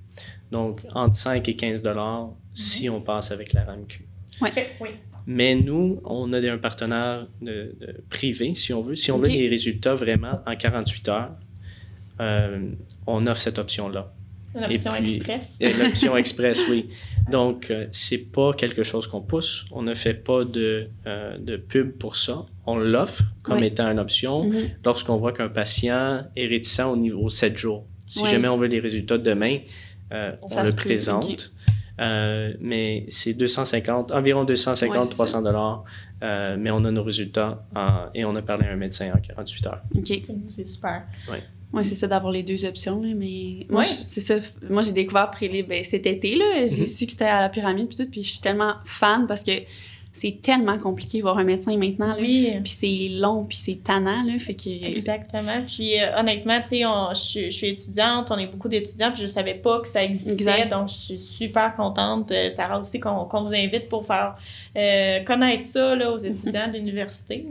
Donc, 0.51 0.83
entre 0.95 1.15
5 1.15 1.49
et 1.49 1.57
15 1.57 1.83
dollars 1.83 2.31
si 2.53 2.89
on 2.89 3.01
passe 3.01 3.31
avec 3.31 3.53
la 3.53 3.65
RAMQ. 3.65 4.05
oui. 4.43 4.91
Mais 5.27 5.55
nous, 5.55 6.01
on 6.05 6.33
a 6.33 6.41
un 6.41 6.59
partenaire 6.59 7.27
de, 7.41 7.77
privé, 8.09 8.55
si 8.55 8.73
on 8.73 8.83
veut. 8.83 8.97
Si 8.97 9.13
on 9.13 9.19
veut 9.19 9.29
les 9.29 9.49
résultats 9.49 9.95
vraiment 9.95 10.41
en 10.47 10.57
48 10.57 11.09
heures, 11.09 11.31
euh, 12.21 12.71
on 13.07 13.27
offre 13.27 13.41
cette 13.41 13.59
option-là. 13.59 14.13
L'option 14.55 14.95
express. 14.97 15.59
L'option 15.61 16.17
express, 16.17 16.65
oui. 16.69 16.89
Donc, 17.31 17.71
euh, 17.71 17.87
c'est 17.93 18.33
pas 18.33 18.53
quelque 18.53 18.83
chose 18.83 19.07
qu'on 19.07 19.21
pousse. 19.21 19.67
On 19.71 19.83
ne 19.83 19.95
fait 19.95 20.15
pas 20.15 20.45
de, 20.45 20.89
euh, 21.07 21.39
de 21.39 21.57
pub 21.57 21.93
pour 21.93 22.17
ça. 22.17 22.47
On 22.67 22.77
l'offre 22.77 23.23
comme 23.43 23.63
étant 23.63 23.87
une 23.87 24.01
option 24.01 24.51
mm-hmm. 24.51 24.71
lorsqu'on 24.85 25.19
voit 25.19 25.33
qu'un 25.33 25.49
patient 25.49 26.25
est 26.35 26.47
réticent 26.47 26.81
au 26.81 26.97
niveau 26.97 27.29
7 27.29 27.57
jours. 27.57 27.87
Si 28.09 28.27
jamais 28.27 28.49
on 28.49 28.57
veut 28.57 28.67
les 28.67 28.81
résultats 28.81 29.19
demain, 29.19 29.59
euh, 30.13 30.33
on 30.43 30.63
le 30.63 30.73
présente. 30.73 31.53
Euh, 32.01 32.55
mais 32.61 33.05
c'est 33.09 33.35
250, 33.35 34.13
environ 34.13 34.45
250-300 34.45 35.43
dollars 35.43 35.85
mais 36.23 36.71
on 36.71 36.85
a 36.85 36.91
nos 36.91 37.03
résultats 37.03 37.67
et 38.15 38.25
on 38.25 38.35
a 38.37 38.43
parlé 38.43 38.67
à 38.67 38.73
un 38.73 38.77
médecin 38.77 39.13
en 39.15 39.19
48 39.19 39.67
heures. 39.67 39.83
OK. 39.97 40.13
C'est 40.49 40.65
super. 40.67 41.05
Oui. 41.31 41.39
Oui, 41.73 41.85
c'est 41.85 41.95
ça 41.95 42.09
d'avoir 42.09 42.33
les 42.33 42.43
deux 42.43 42.65
options. 42.65 43.01
Là, 43.01 43.15
mais 43.15 43.67
moi, 43.69 43.85
c'est 43.85 44.21
ça. 44.21 44.37
Moi, 44.69 44.83
j'ai 44.83 44.93
découvert 44.93 45.31
Prélib 45.31 45.69
ben, 45.69 45.85
cet 45.85 46.05
été. 46.05 46.35
Là, 46.35 46.67
j'ai 46.67 46.83
mm-hmm. 46.83 46.87
su 46.87 47.07
que 47.07 47.13
c'était 47.13 47.27
à 47.27 47.41
la 47.41 47.49
pyramide 47.49 47.87
puis 47.87 47.97
tout. 47.97 48.11
Puis 48.11 48.23
je 48.23 48.33
suis 48.33 48.41
tellement 48.41 48.75
fan 48.85 49.27
parce 49.29 49.45
que 49.45 49.53
c'est 50.13 50.41
tellement 50.43 50.79
compliqué 50.79 51.19
de 51.19 51.23
voir 51.23 51.39
un 51.39 51.45
médecin 51.45 51.77
maintenant. 51.77 52.09
Là. 52.09 52.21
Oui. 52.21 52.53
Puis 52.65 52.73
c'est 52.79 53.09
long, 53.21 53.45
puis 53.45 53.57
c'est 53.57 53.83
tannant. 53.83 54.25
Là, 54.25 54.39
fait 54.41 54.55
que... 54.55 54.69
Exactement. 54.69 55.63
Puis 55.67 56.01
euh, 56.01 56.09
honnêtement, 56.19 56.61
tu 56.61 56.81
sais, 56.81 56.83
je, 57.15 57.51
suis 57.51 57.69
étudiante, 57.69 58.31
on 58.31 58.39
est 58.39 58.49
beaucoup 58.49 58.69
d'étudiants, 58.69 59.13
puis 59.13 59.23
je 59.23 59.29
savais 59.29 59.55
pas 59.55 59.81
que 59.81 59.89
ça 59.89 60.03
existait. 60.03 60.67
Donc, 60.67 60.89
je 60.89 60.95
suis 60.95 61.19
super 61.19 61.77
contente, 61.77 62.33
euh, 62.33 62.51
Sarah, 62.51 62.81
aussi, 62.81 62.99
qu'on 62.99 63.27
vous 63.31 63.55
invite 63.55 63.89
pour 63.89 64.05
faire 64.05 64.35
euh, 64.77 65.21
connaître 65.21 65.65
ça 65.65 65.95
là, 65.95 66.11
aux 66.11 66.19
étudiants 66.25 66.67
de 66.67 66.73
l'université. 66.73 67.47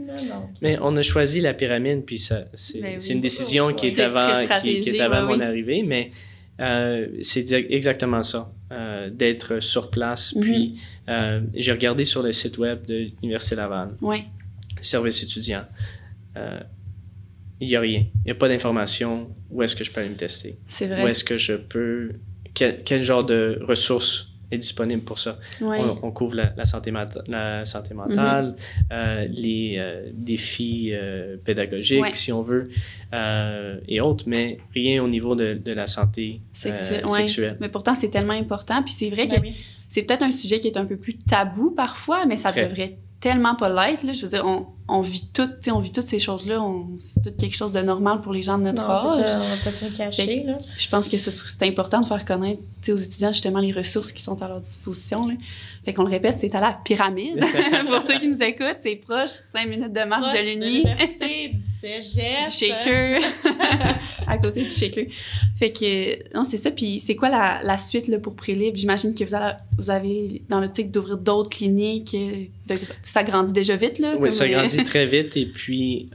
Mais 0.60 0.78
on 0.82 0.94
a 0.96 1.02
choisi 1.02 1.40
la 1.40 1.54
pyramide, 1.54 2.04
puis 2.04 2.18
ça, 2.18 2.44
c'est 2.52 2.80
ben 2.80 3.00
une 3.08 3.20
décision 3.22 3.72
qui 3.72 3.88
est, 3.88 4.00
avant, 4.00 4.44
qui, 4.60 4.76
est 4.76 5.00
avant 5.00 5.22
mon 5.22 5.40
arrivée, 5.40 5.82
mais 5.82 6.10
c'est 7.22 7.52
exactement 7.52 8.22
ça. 8.22 8.52
Euh, 8.72 9.10
d'être 9.10 9.58
sur 9.58 9.90
place. 9.90 10.32
Mhm. 10.36 10.42
Puis 10.42 10.80
euh, 11.08 11.40
j'ai 11.54 11.72
regardé 11.72 12.04
sur 12.04 12.22
le 12.22 12.30
site 12.30 12.56
web 12.56 12.86
de 12.86 13.10
l'Université 13.20 13.56
Laval. 13.56 13.88
Oui. 14.00 14.22
Service 14.80 15.24
étudiant. 15.24 15.64
Euh, 16.36 16.60
il 17.58 17.66
n'y 17.66 17.74
a 17.74 17.80
rien. 17.80 18.06
Il 18.14 18.26
n'y 18.26 18.30
a 18.30 18.36
pas 18.36 18.48
d'information. 18.48 19.28
Où 19.50 19.64
est-ce 19.64 19.74
que 19.74 19.82
je 19.82 19.90
peux 19.90 20.00
aller 20.00 20.10
me 20.10 20.14
tester? 20.14 20.56
C'est 20.66 20.86
vrai. 20.86 21.02
Où 21.02 21.08
est-ce 21.08 21.24
que 21.24 21.36
je 21.36 21.54
peux. 21.54 22.12
Quel, 22.54 22.84
quel, 22.84 23.02
genre 23.02 23.24
de 23.24 23.58
ressources 23.60 24.29
est 24.50 24.58
disponible 24.58 25.02
pour 25.02 25.18
ça. 25.18 25.38
On, 25.60 26.10
couvre 26.10 26.36
la, 26.36 26.64
santé, 26.64 26.92
la 27.28 27.64
santé 27.64 27.94
mentale, 27.94 28.46
mhm. 28.46 28.54
euh, 28.92 29.26
les 29.30 29.76
euh, 29.78 30.10
défis 30.12 30.90
euh, 30.92 31.36
pédagogiques, 31.44 32.16
si 32.16 32.32
on 32.32 32.42
veut, 32.42 32.70
et 33.88 34.00
autres, 34.00 34.24
mais 34.26 34.58
rien 34.74 35.02
au 35.02 35.08
niveau 35.08 35.34
de, 35.34 35.60
la 35.72 35.86
santé 35.86 36.40
sexuelle. 36.52 37.56
Mais 37.60 37.68
pourtant, 37.68 37.94
c'est 37.94 38.08
tellement 38.10 38.32
important. 38.32 38.82
Puis 38.82 38.94
c'est 38.96 39.10
vrai 39.10 39.26
ben 39.26 39.40
que 39.40 39.48
c'est 39.88 40.02
peut-être 40.02 40.22
un 40.22 40.30
sujet 40.30 40.58
qui 40.58 40.68
est 40.68 40.76
un 40.76 40.84
peu 40.84 40.96
plus 40.96 41.16
tabou 41.16 41.70
parfois, 41.70 42.26
mais 42.26 42.36
ça 42.36 42.52
devrait 42.52 42.96
tellement 43.20 43.54
pas 43.54 43.68
l'être. 43.68 44.04
Je 44.12 44.22
veux 44.22 44.28
dire, 44.28 44.44
on, 44.44 44.66
on 44.90 45.02
vit 45.02 45.28
toutes, 45.32 45.68
on 45.72 45.78
vit 45.78 45.92
toutes 45.92 46.08
ces 46.08 46.18
choses-là. 46.18 46.60
C'est 46.98 47.22
tout 47.22 47.36
quelque 47.38 47.56
chose 47.56 47.72
de 47.72 47.80
normal 47.80 48.20
pour 48.20 48.32
les 48.32 48.42
gens 48.42 48.58
de 48.58 48.64
notre 48.64 48.82
âge. 48.82 49.26
Ça, 49.26 49.40
on 49.40 49.48
va 49.48 49.56
pas 49.62 49.72
se 49.72 49.84
le 49.84 49.90
cacher. 49.92 50.42
Là. 50.44 50.58
Je 50.76 50.88
pense 50.88 51.08
que 51.08 51.16
c'est 51.16 51.62
important 51.62 52.00
de 52.00 52.06
faire 52.06 52.24
connaître 52.24 52.60
aux 52.88 52.96
étudiants 52.96 53.32
justement 53.32 53.60
les 53.60 53.72
ressources 53.72 54.10
qui 54.10 54.22
sont 54.22 54.40
à 54.42 54.48
leur 54.48 54.60
disposition. 54.60 55.28
Là. 55.28 55.34
Fait 55.84 55.94
qu'on 55.94 56.02
le 56.02 56.10
répète, 56.10 56.36
c'est 56.38 56.54
à 56.54 56.60
la 56.60 56.78
pyramide. 56.84 57.40
pour 57.86 58.02
ceux 58.02 58.18
qui 58.18 58.28
nous 58.28 58.42
écoutent, 58.42 58.78
c'est 58.82 58.96
proche, 58.96 59.30
cinq 59.50 59.68
minutes 59.68 59.92
de 59.92 60.04
marche 60.04 60.30
de 60.30 60.50
l'Uni. 60.50 60.82
du 61.54 61.60
cégep. 61.80 62.44
du 62.46 62.50
shaker. 62.50 63.22
à 64.26 64.38
côté 64.38 64.62
du 64.64 64.70
shaker. 64.70 65.06
Fait 65.56 65.72
que, 65.72 66.34
non, 66.34 66.44
c'est 66.44 66.58
ça. 66.58 66.70
Puis 66.70 67.00
c'est 67.00 67.16
quoi 67.16 67.30
la, 67.30 67.62
la 67.62 67.78
suite 67.78 68.08
là, 68.08 68.18
pour 68.18 68.34
Prélib? 68.34 68.76
J'imagine 68.76 69.14
que 69.14 69.24
vous, 69.24 69.34
avez, 69.34 69.54
vous 69.78 69.90
avez 69.90 70.42
dans 70.48 70.60
l'optique 70.60 70.90
d'ouvrir 70.90 71.16
d'autres 71.16 71.50
cliniques. 71.50 72.14
De, 72.66 72.74
ça 73.02 73.22
grandit 73.22 73.52
déjà 73.52 73.76
vite, 73.76 73.98
là. 73.98 74.16
Oui, 74.18 74.30
ça 74.30 74.48
grandit 74.48 74.79
très 74.84 75.06
vite 75.06 75.36
et 75.36 75.46
puis 75.46 76.10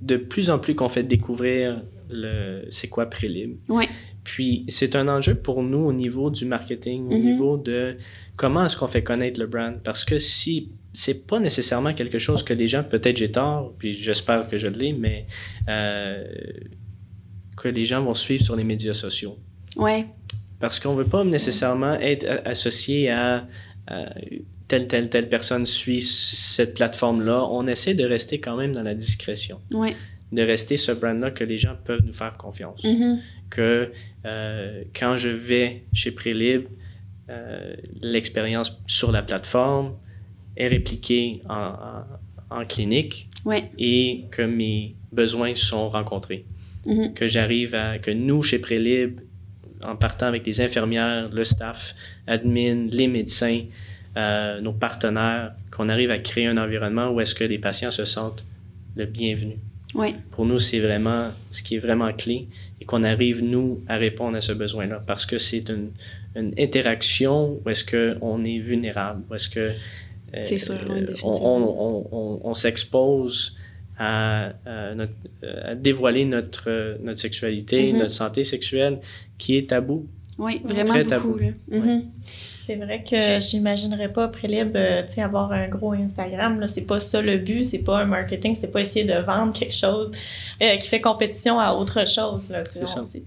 de 0.00 0.16
plus 0.16 0.50
en 0.50 0.58
plus 0.58 0.74
qu'on 0.74 0.88
fait 0.88 1.04
découvrir 1.04 1.82
le 2.10 2.64
c'est 2.70 2.88
quoi 2.88 3.06
Prélib. 3.06 3.56
Oui. 3.68 3.86
Puis 4.24 4.64
c'est 4.68 4.94
un 4.94 5.08
enjeu 5.08 5.34
pour 5.34 5.62
nous 5.62 5.80
au 5.80 5.92
niveau 5.92 6.30
du 6.30 6.44
marketing, 6.44 7.06
au 7.06 7.16
mm-hmm. 7.16 7.20
niveau 7.20 7.56
de 7.56 7.96
comment 8.36 8.66
est-ce 8.66 8.76
qu'on 8.76 8.86
fait 8.86 9.02
connaître 9.02 9.40
le 9.40 9.46
brand. 9.46 9.80
Parce 9.82 10.04
que 10.04 10.18
si 10.18 10.72
c'est 10.92 11.26
pas 11.26 11.40
nécessairement 11.40 11.94
quelque 11.94 12.18
chose 12.18 12.42
que 12.42 12.52
les 12.52 12.66
gens, 12.66 12.84
peut-être 12.84 13.16
j'ai 13.16 13.32
tort, 13.32 13.72
puis 13.78 13.94
j'espère 13.94 14.48
que 14.48 14.58
je 14.58 14.66
l'ai, 14.66 14.92
mais 14.92 15.26
euh, 15.68 16.22
que 17.56 17.68
les 17.68 17.84
gens 17.84 18.02
vont 18.02 18.14
suivre 18.14 18.44
sur 18.44 18.56
les 18.56 18.64
médias 18.64 18.92
sociaux. 18.92 19.38
Oui. 19.76 20.04
Parce 20.60 20.78
qu'on 20.78 20.94
veut 20.94 21.06
pas 21.06 21.24
nécessairement 21.24 21.94
être 21.94 22.26
associé 22.44 23.10
à, 23.10 23.48
à 23.86 24.10
telle, 24.72 24.86
telle, 24.86 25.10
telle 25.10 25.28
personne 25.28 25.66
suit 25.66 26.00
cette 26.00 26.72
plateforme-là, 26.72 27.46
on 27.50 27.66
essaie 27.66 27.92
de 27.92 28.06
rester 28.06 28.38
quand 28.38 28.56
même 28.56 28.74
dans 28.74 28.82
la 28.82 28.94
discrétion. 28.94 29.60
Oui. 29.72 29.94
De 30.32 30.40
rester 30.40 30.78
ce 30.78 30.92
brand-là 30.92 31.30
que 31.30 31.44
les 31.44 31.58
gens 31.58 31.76
peuvent 31.84 32.00
nous 32.02 32.14
faire 32.14 32.38
confiance. 32.38 32.82
Mm-hmm. 32.82 33.18
Que 33.50 33.92
euh, 34.24 34.82
quand 34.98 35.18
je 35.18 35.28
vais 35.28 35.82
chez 35.92 36.10
Prélib, 36.10 36.68
euh, 37.28 37.74
l'expérience 38.00 38.80
sur 38.86 39.12
la 39.12 39.22
plateforme 39.22 39.92
est 40.56 40.68
répliquée 40.68 41.42
en, 41.50 41.74
en, 42.48 42.64
clinique 42.64 43.28
oui. 43.44 43.64
et 43.78 44.24
que 44.30 44.40
mes 44.40 44.96
besoins 45.12 45.54
sont 45.54 45.90
rencontrés. 45.90 46.46
Mm-hmm. 46.86 47.12
Que 47.12 47.26
j'arrive 47.26 47.74
à. 47.74 47.98
que 47.98 48.10
nous, 48.10 48.42
chez 48.42 48.58
Prélib, 48.58 49.20
en 49.84 49.96
partant 49.96 50.28
avec 50.28 50.46
les 50.46 50.62
infirmières, 50.62 51.28
le 51.30 51.44
staff, 51.44 51.94
admin, 52.26 52.86
les 52.90 53.08
médecins, 53.08 53.64
euh, 54.16 54.60
nos 54.60 54.72
partenaires, 54.72 55.54
qu'on 55.70 55.88
arrive 55.88 56.10
à 56.10 56.18
créer 56.18 56.46
un 56.46 56.58
environnement 56.58 57.10
où 57.10 57.20
est-ce 57.20 57.34
que 57.34 57.44
les 57.44 57.58
patients 57.58 57.90
se 57.90 58.04
sentent 58.04 58.44
le 58.96 59.06
bienvenu. 59.06 59.56
Oui. 59.94 60.14
Pour 60.30 60.46
nous, 60.46 60.58
c'est 60.58 60.80
vraiment 60.80 61.28
ce 61.50 61.62
qui 61.62 61.76
est 61.76 61.78
vraiment 61.78 62.12
clé 62.12 62.48
et 62.80 62.84
qu'on 62.84 63.04
arrive, 63.04 63.42
nous, 63.42 63.82
à 63.88 63.96
répondre 63.96 64.36
à 64.36 64.40
ce 64.40 64.52
besoin-là 64.52 65.02
parce 65.06 65.26
que 65.26 65.38
c'est 65.38 65.68
une, 65.68 65.90
une, 66.34 66.54
interaction 66.58 67.60
où 67.64 67.70
est-ce 67.70 67.84
qu'on 67.84 68.44
est 68.44 68.58
vulnérable, 68.58 69.22
où 69.30 69.34
est-ce 69.34 69.48
que 69.48 69.72
euh, 70.34 70.42
sûr, 70.58 70.78
on, 71.24 71.30
on, 71.30 72.06
on, 72.10 72.40
on 72.42 72.54
s'expose 72.54 73.56
à, 73.98 74.52
notre, 74.94 75.12
à, 75.42 75.74
dévoiler 75.74 76.24
notre, 76.24 76.98
notre 77.02 77.18
sexualité, 77.18 77.92
mm-hmm. 77.92 77.98
notre 77.98 78.10
santé 78.10 78.44
sexuelle 78.44 78.98
qui 79.38 79.56
est 79.56 79.68
tabou. 79.70 80.06
Oui, 80.38 80.60
vraiment 80.64 80.92
Très 80.92 81.04
beaucoup. 81.04 81.38
Tabou. 81.38 82.02
C'est 82.64 82.76
vrai 82.76 83.02
que 83.02 83.40
j'imaginerais 83.40 84.12
pas 84.12 84.28
Prélib, 84.28 84.76
euh, 84.76 85.02
tu 85.04 85.14
sais, 85.14 85.22
avoir 85.22 85.50
un 85.50 85.66
gros 85.66 85.94
Instagram. 85.94 86.60
Là, 86.60 86.68
c'est 86.68 86.82
pas 86.82 87.00
ça 87.00 87.20
le 87.20 87.38
but, 87.38 87.64
c'est 87.64 87.80
pas 87.80 87.98
un 87.98 88.04
marketing, 88.04 88.54
c'est 88.54 88.70
pas 88.70 88.80
essayer 88.80 89.04
de 89.04 89.18
vendre 89.20 89.52
quelque 89.52 89.74
chose 89.74 90.12
euh, 90.62 90.76
qui 90.76 90.88
fait 90.88 91.00
compétition 91.00 91.58
à 91.58 91.74
autre 91.74 92.06
chose. 92.06 92.44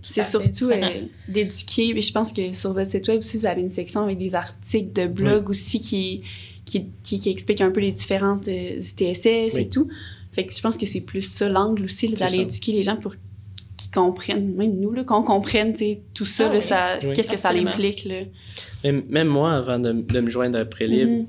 C'est 0.03 0.23
surtout 0.23 0.69
euh, 0.69 1.01
d'éduquer. 1.27 1.99
Je 1.99 2.11
pense 2.13 2.31
que 2.31 2.53
sur 2.53 2.71
votre 2.71 2.89
site 2.89 3.09
web 3.09 3.19
aussi, 3.19 3.37
vous 3.37 3.45
avez 3.45 3.59
une 3.59 3.69
section 3.69 4.03
avec 4.03 4.17
des 4.17 4.35
articles 4.35 4.93
de 4.93 5.05
blog 5.05 5.49
aussi 5.49 5.81
qui, 5.81 6.21
qui, 6.63 6.87
qui, 7.03 7.29
expliquent 7.29 7.61
un 7.61 7.71
peu 7.71 7.81
les 7.81 7.91
différentes 7.91 8.47
ITSS 8.47 9.57
et 9.57 9.67
tout. 9.69 9.89
Fait 10.31 10.45
que 10.45 10.53
je 10.53 10.61
pense 10.61 10.77
que 10.77 10.85
c'est 10.85 11.01
plus 11.01 11.21
ça 11.21 11.49
l'angle 11.49 11.83
aussi, 11.83 12.07
d'aller 12.09 12.39
éduquer 12.39 12.71
les 12.71 12.83
gens 12.83 12.95
pour 12.95 13.11
qu'ils 13.11 13.21
comprennent, 13.95 14.53
même 14.55 14.79
nous, 14.79 14.93
qu'on 15.03 15.23
comprenne 15.23 15.73
tout 16.13 16.25
ça, 16.25 16.51
ah 16.53 16.61
ça 16.61 16.93
qu'est-ce 16.99 17.29
que 17.29 17.37
ça 17.37 17.49
implique. 17.49 18.05
Là. 18.05 18.21
Même, 18.83 19.27
moi, 19.27 19.53
avant 19.53 19.79
de, 19.79 19.91
me 19.91 20.29
joindre 20.29 20.59
à 20.59 20.65
Prélib, 20.65 21.09
mm-hmm. 21.09 21.25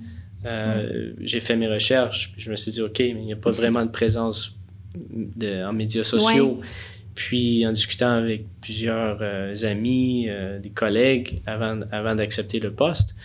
euh, 0.46 1.12
j'ai 1.20 1.40
fait 1.40 1.56
mes 1.56 1.68
recherches. 1.68 2.32
je 2.36 2.50
me 2.50 2.56
suis 2.56 2.72
dit, 2.72 2.82
OK, 2.82 2.98
mais 2.98 3.10
il 3.10 3.26
n'y 3.26 3.32
a 3.32 3.36
pas 3.36 3.50
vraiment 3.50 3.84
de 3.84 3.90
présence 3.90 4.56
de, 4.94 5.64
en 5.66 5.72
médias 5.72 6.04
sociaux. 6.04 6.60
Puis, 7.14 7.66
en 7.66 7.72
discutant 7.72 8.10
avec 8.10 8.44
plusieurs 8.60 9.18
euh, 9.22 9.54
amis, 9.62 10.26
euh, 10.28 10.58
des 10.58 10.68
collègues, 10.68 11.40
avant, 11.46 11.80
avant 11.90 12.14
d'accepter 12.14 12.60
le 12.60 12.72
poste, 12.72 13.16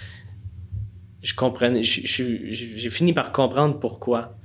je 1.21 1.35
comprenais, 1.35 1.83
j'ai 1.83 2.89
fini 2.89 3.13
par 3.13 3.31
comprendre 3.31 3.77
pourquoi. 3.79 4.37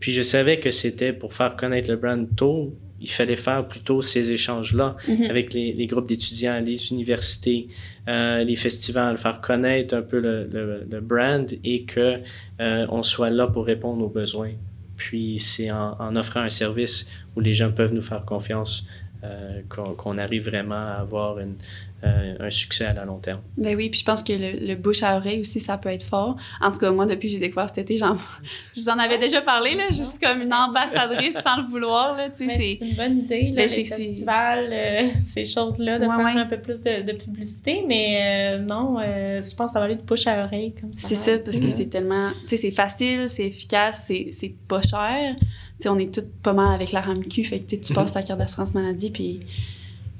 Puis 0.00 0.12
je 0.12 0.22
savais 0.22 0.58
que 0.58 0.70
c'était 0.70 1.12
pour 1.12 1.32
faire 1.32 1.54
connaître 1.54 1.88
le 1.90 1.96
brand 1.96 2.26
tôt 2.34 2.76
il 3.04 3.10
fallait 3.10 3.36
faire 3.36 3.68
plutôt 3.68 4.00
ces 4.00 4.32
échanges-là 4.32 4.96
mhm. 5.06 5.24
avec 5.28 5.52
les, 5.52 5.86
groupes 5.86 6.06
d'étudiants, 6.06 6.58
les 6.60 6.90
universités, 6.90 7.68
euh, 8.08 8.42
les 8.42 8.56
festivals, 8.56 9.18
faire 9.18 9.42
connaître 9.42 9.94
un 9.94 10.00
peu 10.00 10.18
le, 10.20 11.00
brand 11.00 11.46
et 11.62 11.84
que 11.84 12.20
euh, 12.60 12.86
on 12.88 13.02
soit 13.02 13.28
là 13.28 13.46
pour 13.46 13.66
répondre 13.66 14.02
aux 14.02 14.08
besoins. 14.08 14.52
Puis 14.96 15.38
c'est 15.38 15.70
en, 15.70 16.16
offrant 16.16 16.40
un 16.40 16.48
service 16.48 17.06
où 17.36 17.40
les 17.40 17.52
gens 17.52 17.70
peuvent 17.70 17.92
nous 17.92 18.02
faire 18.02 18.24
confiance 18.24 18.86
euh, 19.22 19.60
qu'on 19.68 20.16
arrive 20.16 20.48
vraiment 20.48 20.74
à 20.74 21.00
avoir 21.00 21.38
une, 21.38 21.56
euh, 22.04 22.34
un 22.40 22.50
succès 22.50 22.84
à 22.84 22.92
la 22.92 23.04
long 23.04 23.18
terme. 23.18 23.40
Ben 23.56 23.74
oui, 23.76 23.88
puis 23.88 24.00
je 24.00 24.04
pense 24.04 24.22
que 24.22 24.32
le, 24.32 24.74
bouche 24.74 25.02
à 25.02 25.16
oreille 25.16 25.40
aussi, 25.40 25.60
ça 25.60 25.78
peut 25.78 25.88
être 25.88 26.02
fort. 26.02 26.36
En 26.60 26.70
tout 26.70 26.78
cas, 26.78 26.90
moi, 26.90 27.06
depuis 27.06 27.28
que 27.28 27.32
j'ai 27.32 27.38
découvert 27.38 27.68
cet 27.68 27.78
été, 27.78 27.96
je 27.96 28.80
vous 28.80 28.88
en 28.88 28.98
avais 28.98 29.18
déjà 29.18 29.40
parlé, 29.40 29.74
là, 29.74 29.90
juste 29.90 30.22
comme 30.22 30.42
une 30.42 30.52
ambassadrice 30.52 31.38
sans 31.40 31.62
le 31.62 31.68
vouloir. 31.68 32.16
Là, 32.16 32.28
c'est 32.34 32.78
une 32.80 32.94
bonne 32.94 33.18
idée, 33.18 33.52
là, 33.52 33.66
ben, 33.66 33.68
les 33.68 33.84
festivals, 33.84 34.68
euh, 34.70 35.08
ces 35.26 35.44
choses-là, 35.44 35.98
de 35.98 36.04
faire 36.04 36.36
un 36.36 36.46
peu 36.46 36.58
plus 36.58 36.82
de, 36.82 37.12
publicité, 37.12 37.84
mais 37.86 38.58
non, 38.58 38.98
je 39.00 39.54
pense 39.54 39.68
que 39.68 39.72
ça 39.72 39.78
va 39.78 39.86
aller 39.86 39.94
de 39.94 40.02
bouche 40.02 40.26
à 40.26 40.44
oreille. 40.44 40.74
C'est 40.96 41.14
ça, 41.14 41.38
parce 41.38 41.58
que 41.58 41.70
c'est 41.70 41.86
tellement... 41.86 42.30
Tu 42.42 42.48
sais, 42.50 42.56
c'est 42.56 42.70
facile, 42.70 43.28
c'est 43.28 43.46
efficace, 43.46 44.04
c'est 44.06 44.54
pas 44.68 44.82
cher. 44.82 45.36
Tu 45.38 45.44
sais, 45.78 45.88
on 45.88 45.98
est 45.98 46.14
tous 46.14 46.26
pas 46.42 46.52
mal 46.52 46.74
avec 46.74 46.92
la 46.92 47.00
RAMQ, 47.00 47.44
fait 47.44 47.60
que 47.60 47.74
tu 47.74 47.76
mm-hmm. 47.76 47.94
passes 47.94 48.12
ta 48.12 48.22
carte 48.22 48.38
d'assurance 48.38 48.74
maladie, 48.74 49.10
puis 49.10 49.40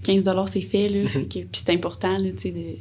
15 0.04 0.24
c'est 0.46 0.60
fait, 0.60 0.88
là. 0.88 1.02
Mhm. 1.02 1.26
puis 1.26 1.48
c'est 1.52 1.70
important, 1.70 2.16
là, 2.18 2.30
tu 2.30 2.38
sais, 2.38 2.50
de 2.52 2.76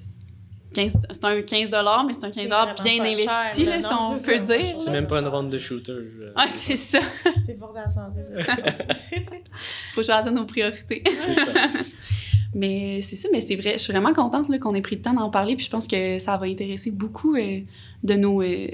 c'est 0.76 1.24
un 1.24 1.42
15 1.42 1.70
mais 2.06 2.14
c'est 2.14 2.26
un 2.26 2.30
15 2.30 2.84
bien 2.84 3.04
investi, 3.04 3.66
là, 3.66 3.82
si 3.82 3.88
on 3.94 4.18
peut 4.18 4.40
dire. 4.40 4.80
C'est 4.80 4.92
même 4.92 5.08
pas 5.08 5.20
une 5.20 5.28
ronde 5.28 5.50
de 5.50 5.58
shooter. 5.58 5.94
Ah, 6.36 6.48
c'est 6.50 6.78
ça. 6.78 7.00
c'est 7.46 7.58
pour 7.58 7.74
la 7.74 7.90
santé, 7.90 8.22
c'est 8.24 8.44
ça. 8.44 8.56
Faut 9.94 10.04
choisir 10.04 10.32
nos 10.32 10.46
priorités. 10.46 11.04
C'est 11.06 11.36
ça. 11.36 11.52
mais 12.56 13.02
c'est 13.02 13.16
ça, 13.16 13.30
mais 13.32 13.42
c'est 13.42 13.56
vrai. 13.56 13.74
Je 13.74 13.78
suis 13.78 13.94
vraiment 13.94 14.14
contente 14.14 14.48
qu'on 14.60 14.74
ait 14.74 14.82
pris 14.82 14.96
le 14.96 15.02
temps 15.02 15.14
d'en 15.14 15.30
parler, 15.30 15.56
puis 15.56 15.66
je 15.66 15.70
pense 15.70 15.88
que 15.88 16.18
ça 16.20 16.38
va 16.38 16.48
intéresser 16.48 16.92
beaucoup 16.92 17.36
euh, 17.36 17.60
de 18.04 18.14
nos. 18.16 18.42
Euh, 18.42 18.68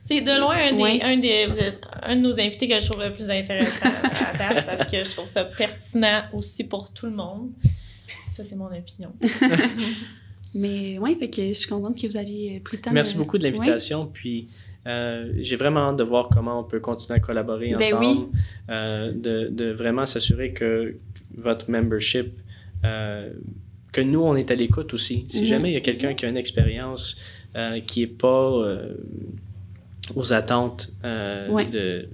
c'est 0.00 0.20
de 0.20 0.40
loin 0.40 0.56
un, 0.56 0.72
des, 0.72 1.00
un, 1.02 1.16
des, 1.16 1.48
un 2.02 2.16
de 2.16 2.20
nos 2.20 2.40
invités 2.40 2.68
que 2.68 2.80
je 2.80 2.90
trouve 2.90 3.02
le 3.02 3.12
plus 3.12 3.30
intéressant 3.30 3.86
à 3.86 4.36
date 4.36 4.66
parce 4.76 4.88
que 4.88 5.04
je 5.04 5.10
trouve 5.10 5.26
ça 5.26 5.44
pertinent 5.44 6.22
aussi 6.32 6.64
pour 6.64 6.92
tout 6.92 7.06
le 7.06 7.12
monde. 7.12 7.50
Ça, 8.30 8.44
c'est 8.44 8.56
mon 8.56 8.66
opinion. 8.66 9.12
Mais 10.54 10.98
oui, 10.98 11.16
fait 11.18 11.30
que 11.30 11.48
je 11.48 11.52
suis 11.52 11.68
contente 11.68 12.00
que 12.00 12.06
vous 12.06 12.16
aviez 12.16 12.60
pris 12.60 12.78
le 12.78 12.82
temps. 12.82 12.92
Merci 12.92 13.16
beaucoup 13.16 13.38
de 13.38 13.44
l'invitation. 13.44 14.10
Puis 14.12 14.48
euh, 14.86 15.32
j'ai 15.38 15.56
vraiment 15.56 15.90
hâte 15.90 15.96
de 15.96 16.02
voir 16.02 16.28
comment 16.28 16.58
on 16.58 16.64
peut 16.64 16.80
continuer 16.80 17.16
à 17.16 17.20
collaborer 17.20 17.72
ben 17.72 17.78
ensemble, 17.78 18.28
euh, 18.70 19.12
de, 19.12 19.48
de, 19.50 19.70
vraiment 19.72 20.06
s'assurer 20.06 20.52
que 20.52 20.96
votre 21.36 21.70
membership, 21.70 22.32
euh, 22.84 23.30
que 23.92 24.00
nous, 24.00 24.22
on 24.22 24.34
est 24.36 24.50
à 24.50 24.54
l'écoute 24.54 24.94
aussi. 24.94 25.26
Si 25.28 25.40
mhm. 25.40 25.46
jamais 25.46 25.70
il 25.70 25.74
y 25.74 25.76
a 25.76 25.82
quelqu'un 25.82 26.14
qui 26.14 26.24
a 26.24 26.28
une 26.28 26.36
expérience 26.36 27.16
qui 27.86 28.00
n'est 28.00 28.06
pas 28.06 28.62
aux 30.16 30.32
attentes 30.32 30.92
de 31.02 32.08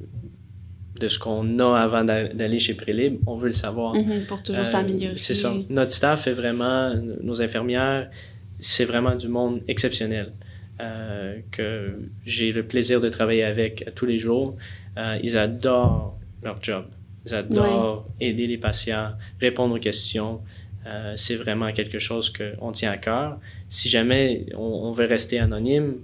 de 1.00 1.08
ce 1.08 1.18
qu'on 1.18 1.58
a 1.58 1.78
avant 1.78 2.04
d'aller 2.04 2.58
chez 2.58 2.74
Prélib, 2.74 3.18
on 3.26 3.36
veut 3.36 3.46
le 3.46 3.52
savoir. 3.52 3.94
Mhm, 3.94 4.24
pour 4.26 4.42
toujours 4.42 4.66
s'améliorer. 4.66 5.18
C'est 5.18 5.34
ça. 5.34 5.54
Notre 5.68 5.92
staff 5.92 6.26
est 6.26 6.32
vraiment, 6.32 6.94
nos 7.22 7.42
infirmières, 7.42 8.10
c'est 8.58 8.84
vraiment 8.84 9.14
du 9.14 9.28
monde 9.28 9.60
exceptionnel. 9.68 10.32
Euh, 10.78 11.38
que 11.52 11.98
j'ai 12.26 12.52
le 12.52 12.62
plaisir 12.62 13.00
de 13.00 13.08
travailler 13.08 13.44
avec 13.44 13.88
tous 13.94 14.04
les 14.04 14.18
jours. 14.18 14.56
Euh, 14.98 15.18
ils 15.22 15.38
adorent 15.38 16.18
leur 16.42 16.62
job. 16.62 16.84
Ils 17.24 17.34
adorent 17.34 18.06
aider 18.20 18.46
les 18.46 18.58
patients, 18.58 19.12
répondre 19.40 19.74
aux 19.74 19.78
questions. 19.78 20.42
Euh, 20.86 21.14
c'est 21.16 21.36
vraiment 21.36 21.72
quelque 21.72 21.98
chose 21.98 22.30
qu'on 22.30 22.72
tient 22.72 22.90
à 22.90 22.98
cœur. 22.98 23.40
Si 23.70 23.88
jamais 23.88 24.46
on, 24.54 24.92
veut 24.92 25.06
rester 25.06 25.38
anonyme, 25.38 25.94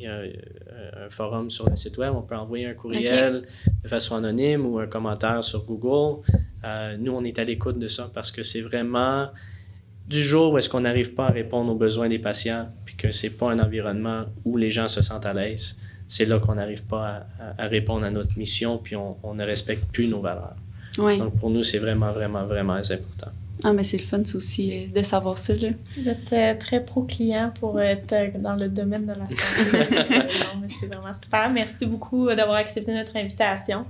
il 0.00 0.04
y 0.04 0.06
a 0.06 1.04
un 1.04 1.10
forum 1.10 1.50
sur 1.50 1.68
le 1.68 1.76
site 1.76 1.98
web, 1.98 2.14
on 2.14 2.22
peut 2.22 2.36
envoyer 2.36 2.66
un 2.66 2.74
courriel 2.74 3.42
de 3.82 3.88
façon 3.88 4.16
anonyme 4.16 4.64
ou 4.64 4.78
un 4.78 4.86
commentaire 4.86 5.44
sur 5.44 5.64
Google. 5.64 6.22
nous, 6.98 7.12
on 7.12 7.22
est 7.24 7.38
à 7.38 7.44
l'écoute 7.44 7.78
de 7.78 7.88
ça 7.88 8.10
parce 8.12 8.30
que 8.30 8.42
c'est 8.42 8.62
vraiment 8.62 9.28
du 10.10 10.24
jour 10.24 10.52
où 10.52 10.58
est-ce 10.58 10.68
qu'on 10.68 10.80
n'arrive 10.80 11.14
pas 11.14 11.26
à 11.26 11.30
répondre 11.30 11.70
aux 11.70 11.76
besoins 11.76 12.08
des 12.08 12.18
patients, 12.18 12.68
puis 12.84 12.96
que 12.96 13.12
c'est 13.12 13.30
pas 13.30 13.52
un 13.52 13.60
environnement 13.60 14.24
où 14.44 14.56
les 14.56 14.70
gens 14.70 14.88
se 14.88 15.02
sentent 15.02 15.26
à 15.26 15.32
l'aise, 15.32 15.78
c'est 16.08 16.24
là 16.24 16.40
qu'on 16.40 16.56
n'arrive 16.56 16.82
pas 16.82 17.26
à, 17.56 17.66
répondre 17.68 18.04
à 18.04 18.10
notre 18.10 18.36
mission, 18.36 18.78
puis 18.78 18.96
on, 18.96 19.34
ne 19.34 19.44
respecte 19.44 19.84
plus 19.92 20.08
nos 20.08 20.20
valeurs. 20.20 20.56
Donc 20.96 21.38
pour 21.38 21.50
nous, 21.50 21.62
c'est 21.62 21.78
vraiment, 21.78 22.10
vraiment, 22.10 22.44
vraiment 22.44 22.74
important. 22.74 23.30
Ah, 23.64 23.72
mais 23.72 23.84
c'est 23.84 23.98
le 23.98 24.02
fun, 24.02 24.22
aussi, 24.34 24.72
euh, 24.72 24.86
de 24.94 25.02
savoir 25.02 25.36
ça. 25.36 25.54
Là. 25.54 25.68
Vous 25.96 26.08
êtes 26.08 26.32
euh, 26.32 26.54
très 26.54 26.84
pro-client 26.84 27.52
pour 27.58 27.80
être 27.80 28.12
euh, 28.12 28.28
dans 28.38 28.54
le 28.54 28.68
domaine 28.68 29.02
de 29.06 29.12
la 29.12 29.28
santé. 29.28 30.28
c'est 30.80 30.86
vraiment 30.86 31.14
super. 31.14 31.50
Merci 31.50 31.86
beaucoup 31.86 32.26
d'avoir 32.28 32.56
accepté 32.56 32.92
notre 32.92 33.16
invitation. 33.16 33.84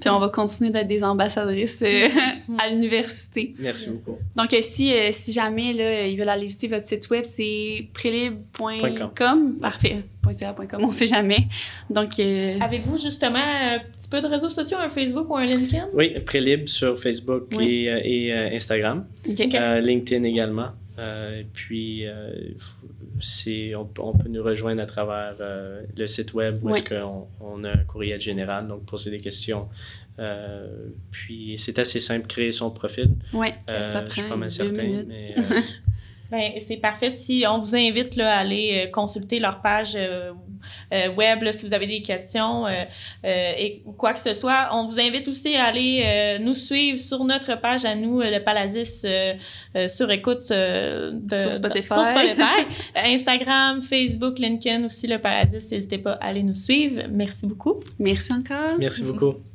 Puis 0.00 0.10
on 0.10 0.18
va 0.18 0.28
continuer 0.28 0.70
d'être 0.70 0.86
des 0.86 1.04
ambassadrices 1.04 1.82
euh, 1.82 2.08
à 2.58 2.68
l'université. 2.68 3.54
Merci 3.58 3.90
beaucoup. 3.90 4.18
Donc, 4.34 4.52
euh, 4.52 4.58
si, 4.62 4.92
euh, 4.92 5.08
si 5.12 5.32
jamais 5.32 5.72
là, 5.72 6.06
ils 6.06 6.18
veulent 6.18 6.28
aller 6.28 6.46
visiter 6.46 6.68
votre 6.68 6.84
site 6.84 7.08
web, 7.10 7.24
c'est 7.24 7.88
prélib.com. 7.92 9.58
Parfait. 9.60 10.04
.ca.com, 10.32 10.84
on 10.84 10.92
sait 10.92 11.06
jamais. 11.06 11.48
Donc, 11.90 12.20
Avez-vous 12.20 12.96
justement 12.96 13.40
un 13.40 13.80
petit 13.80 14.08
peu 14.08 14.20
de 14.20 14.28
réseaux 14.28 14.50
sociaux, 14.50 14.78
un 14.80 14.88
Facebook 14.88 15.28
ou 15.28 15.36
un 15.36 15.46
LinkedIn? 15.46 15.88
Oui, 15.94 16.14
Prélib 16.20 16.68
sur 16.68 16.96
Facebook 16.96 17.48
et, 17.60 17.86
et 17.86 18.32
Instagram. 18.32 19.04
LinkedIn 19.26 20.22
également. 20.22 20.68
Et 20.98 21.46
puis, 21.52 22.04
on, 23.74 23.88
on, 23.98 24.12
peut 24.12 24.28
nous 24.28 24.42
rejoindre 24.42 24.82
à 24.82 24.86
travers 24.86 25.34
euh, 25.40 25.82
le 25.96 26.06
site 26.06 26.34
web 26.34 26.62
où 26.62 26.70
est-ce 26.70 26.84
qu'on 26.84 27.26
on 27.40 27.64
a 27.64 27.70
un 27.70 27.84
courriel 27.84 28.20
général, 28.20 28.68
donc 28.68 28.84
poser 28.84 29.10
des 29.10 29.20
questions. 29.20 29.68
Euh, 30.18 30.66
puis 31.10 31.54
c'est 31.56 31.78
assez 31.78 32.00
simple, 32.00 32.26
créer 32.26 32.52
son 32.52 32.70
profil. 32.70 33.10
Oui, 33.32 33.48
euh, 33.70 33.90
ça 33.90 34.00
prend 34.02 34.10
Je 34.10 34.20
suis 34.20 34.28
pas 34.28 34.36
mal 34.36 34.50
certain. 34.50 35.04
Mais, 35.06 35.34
ben, 36.30 36.52
c'est 36.60 36.76
parfait. 36.76 37.10
Si 37.10 37.44
on 37.48 37.58
vous 37.58 37.74
invite 37.74 38.16
là, 38.16 38.36
à 38.36 38.40
aller 38.40 38.90
consulter 38.92 39.38
leur 39.38 39.62
page 39.62 39.96
euh, 40.92 41.10
web 41.10 41.50
si 41.52 41.66
vous 41.66 41.74
avez 41.74 41.86
des 41.86 42.02
questions 42.02 42.66
euh, 42.66 42.84
euh, 43.24 43.52
et 43.56 43.82
quoi 43.96 44.12
que 44.12 44.18
ce 44.18 44.34
soit. 44.34 44.68
On 44.72 44.86
vous 44.86 45.00
invite 45.00 45.28
aussi 45.28 45.56
à 45.56 45.64
aller 45.66 46.38
nous 46.40 46.54
suivre 46.54 46.98
sur 46.98 47.24
notre 47.24 47.60
page 47.60 47.84
à 47.84 47.94
nous, 47.94 48.20
le 48.20 48.38
Palazis, 48.40 49.06
sur 49.88 50.10
écoute 50.10 50.48
de, 50.50 51.36
sur 51.36 51.52
Spotify. 51.52 51.92
Instagram, 52.94 53.82
Facebook, 53.82 54.38
LinkedIn 54.38 54.84
aussi, 54.84 55.06
le 55.06 55.18
Palazis. 55.18 55.68
N'hésitez 55.70 55.98
pas 55.98 56.12
à 56.12 56.26
aller 56.26 56.42
nous 56.42 56.54
suivre. 56.54 57.02
Merci 57.10 57.46
beaucoup. 57.46 57.80
Merci 57.98 58.32
encore. 58.32 58.78
Merci 58.78 59.02
beaucoup. 59.02 59.51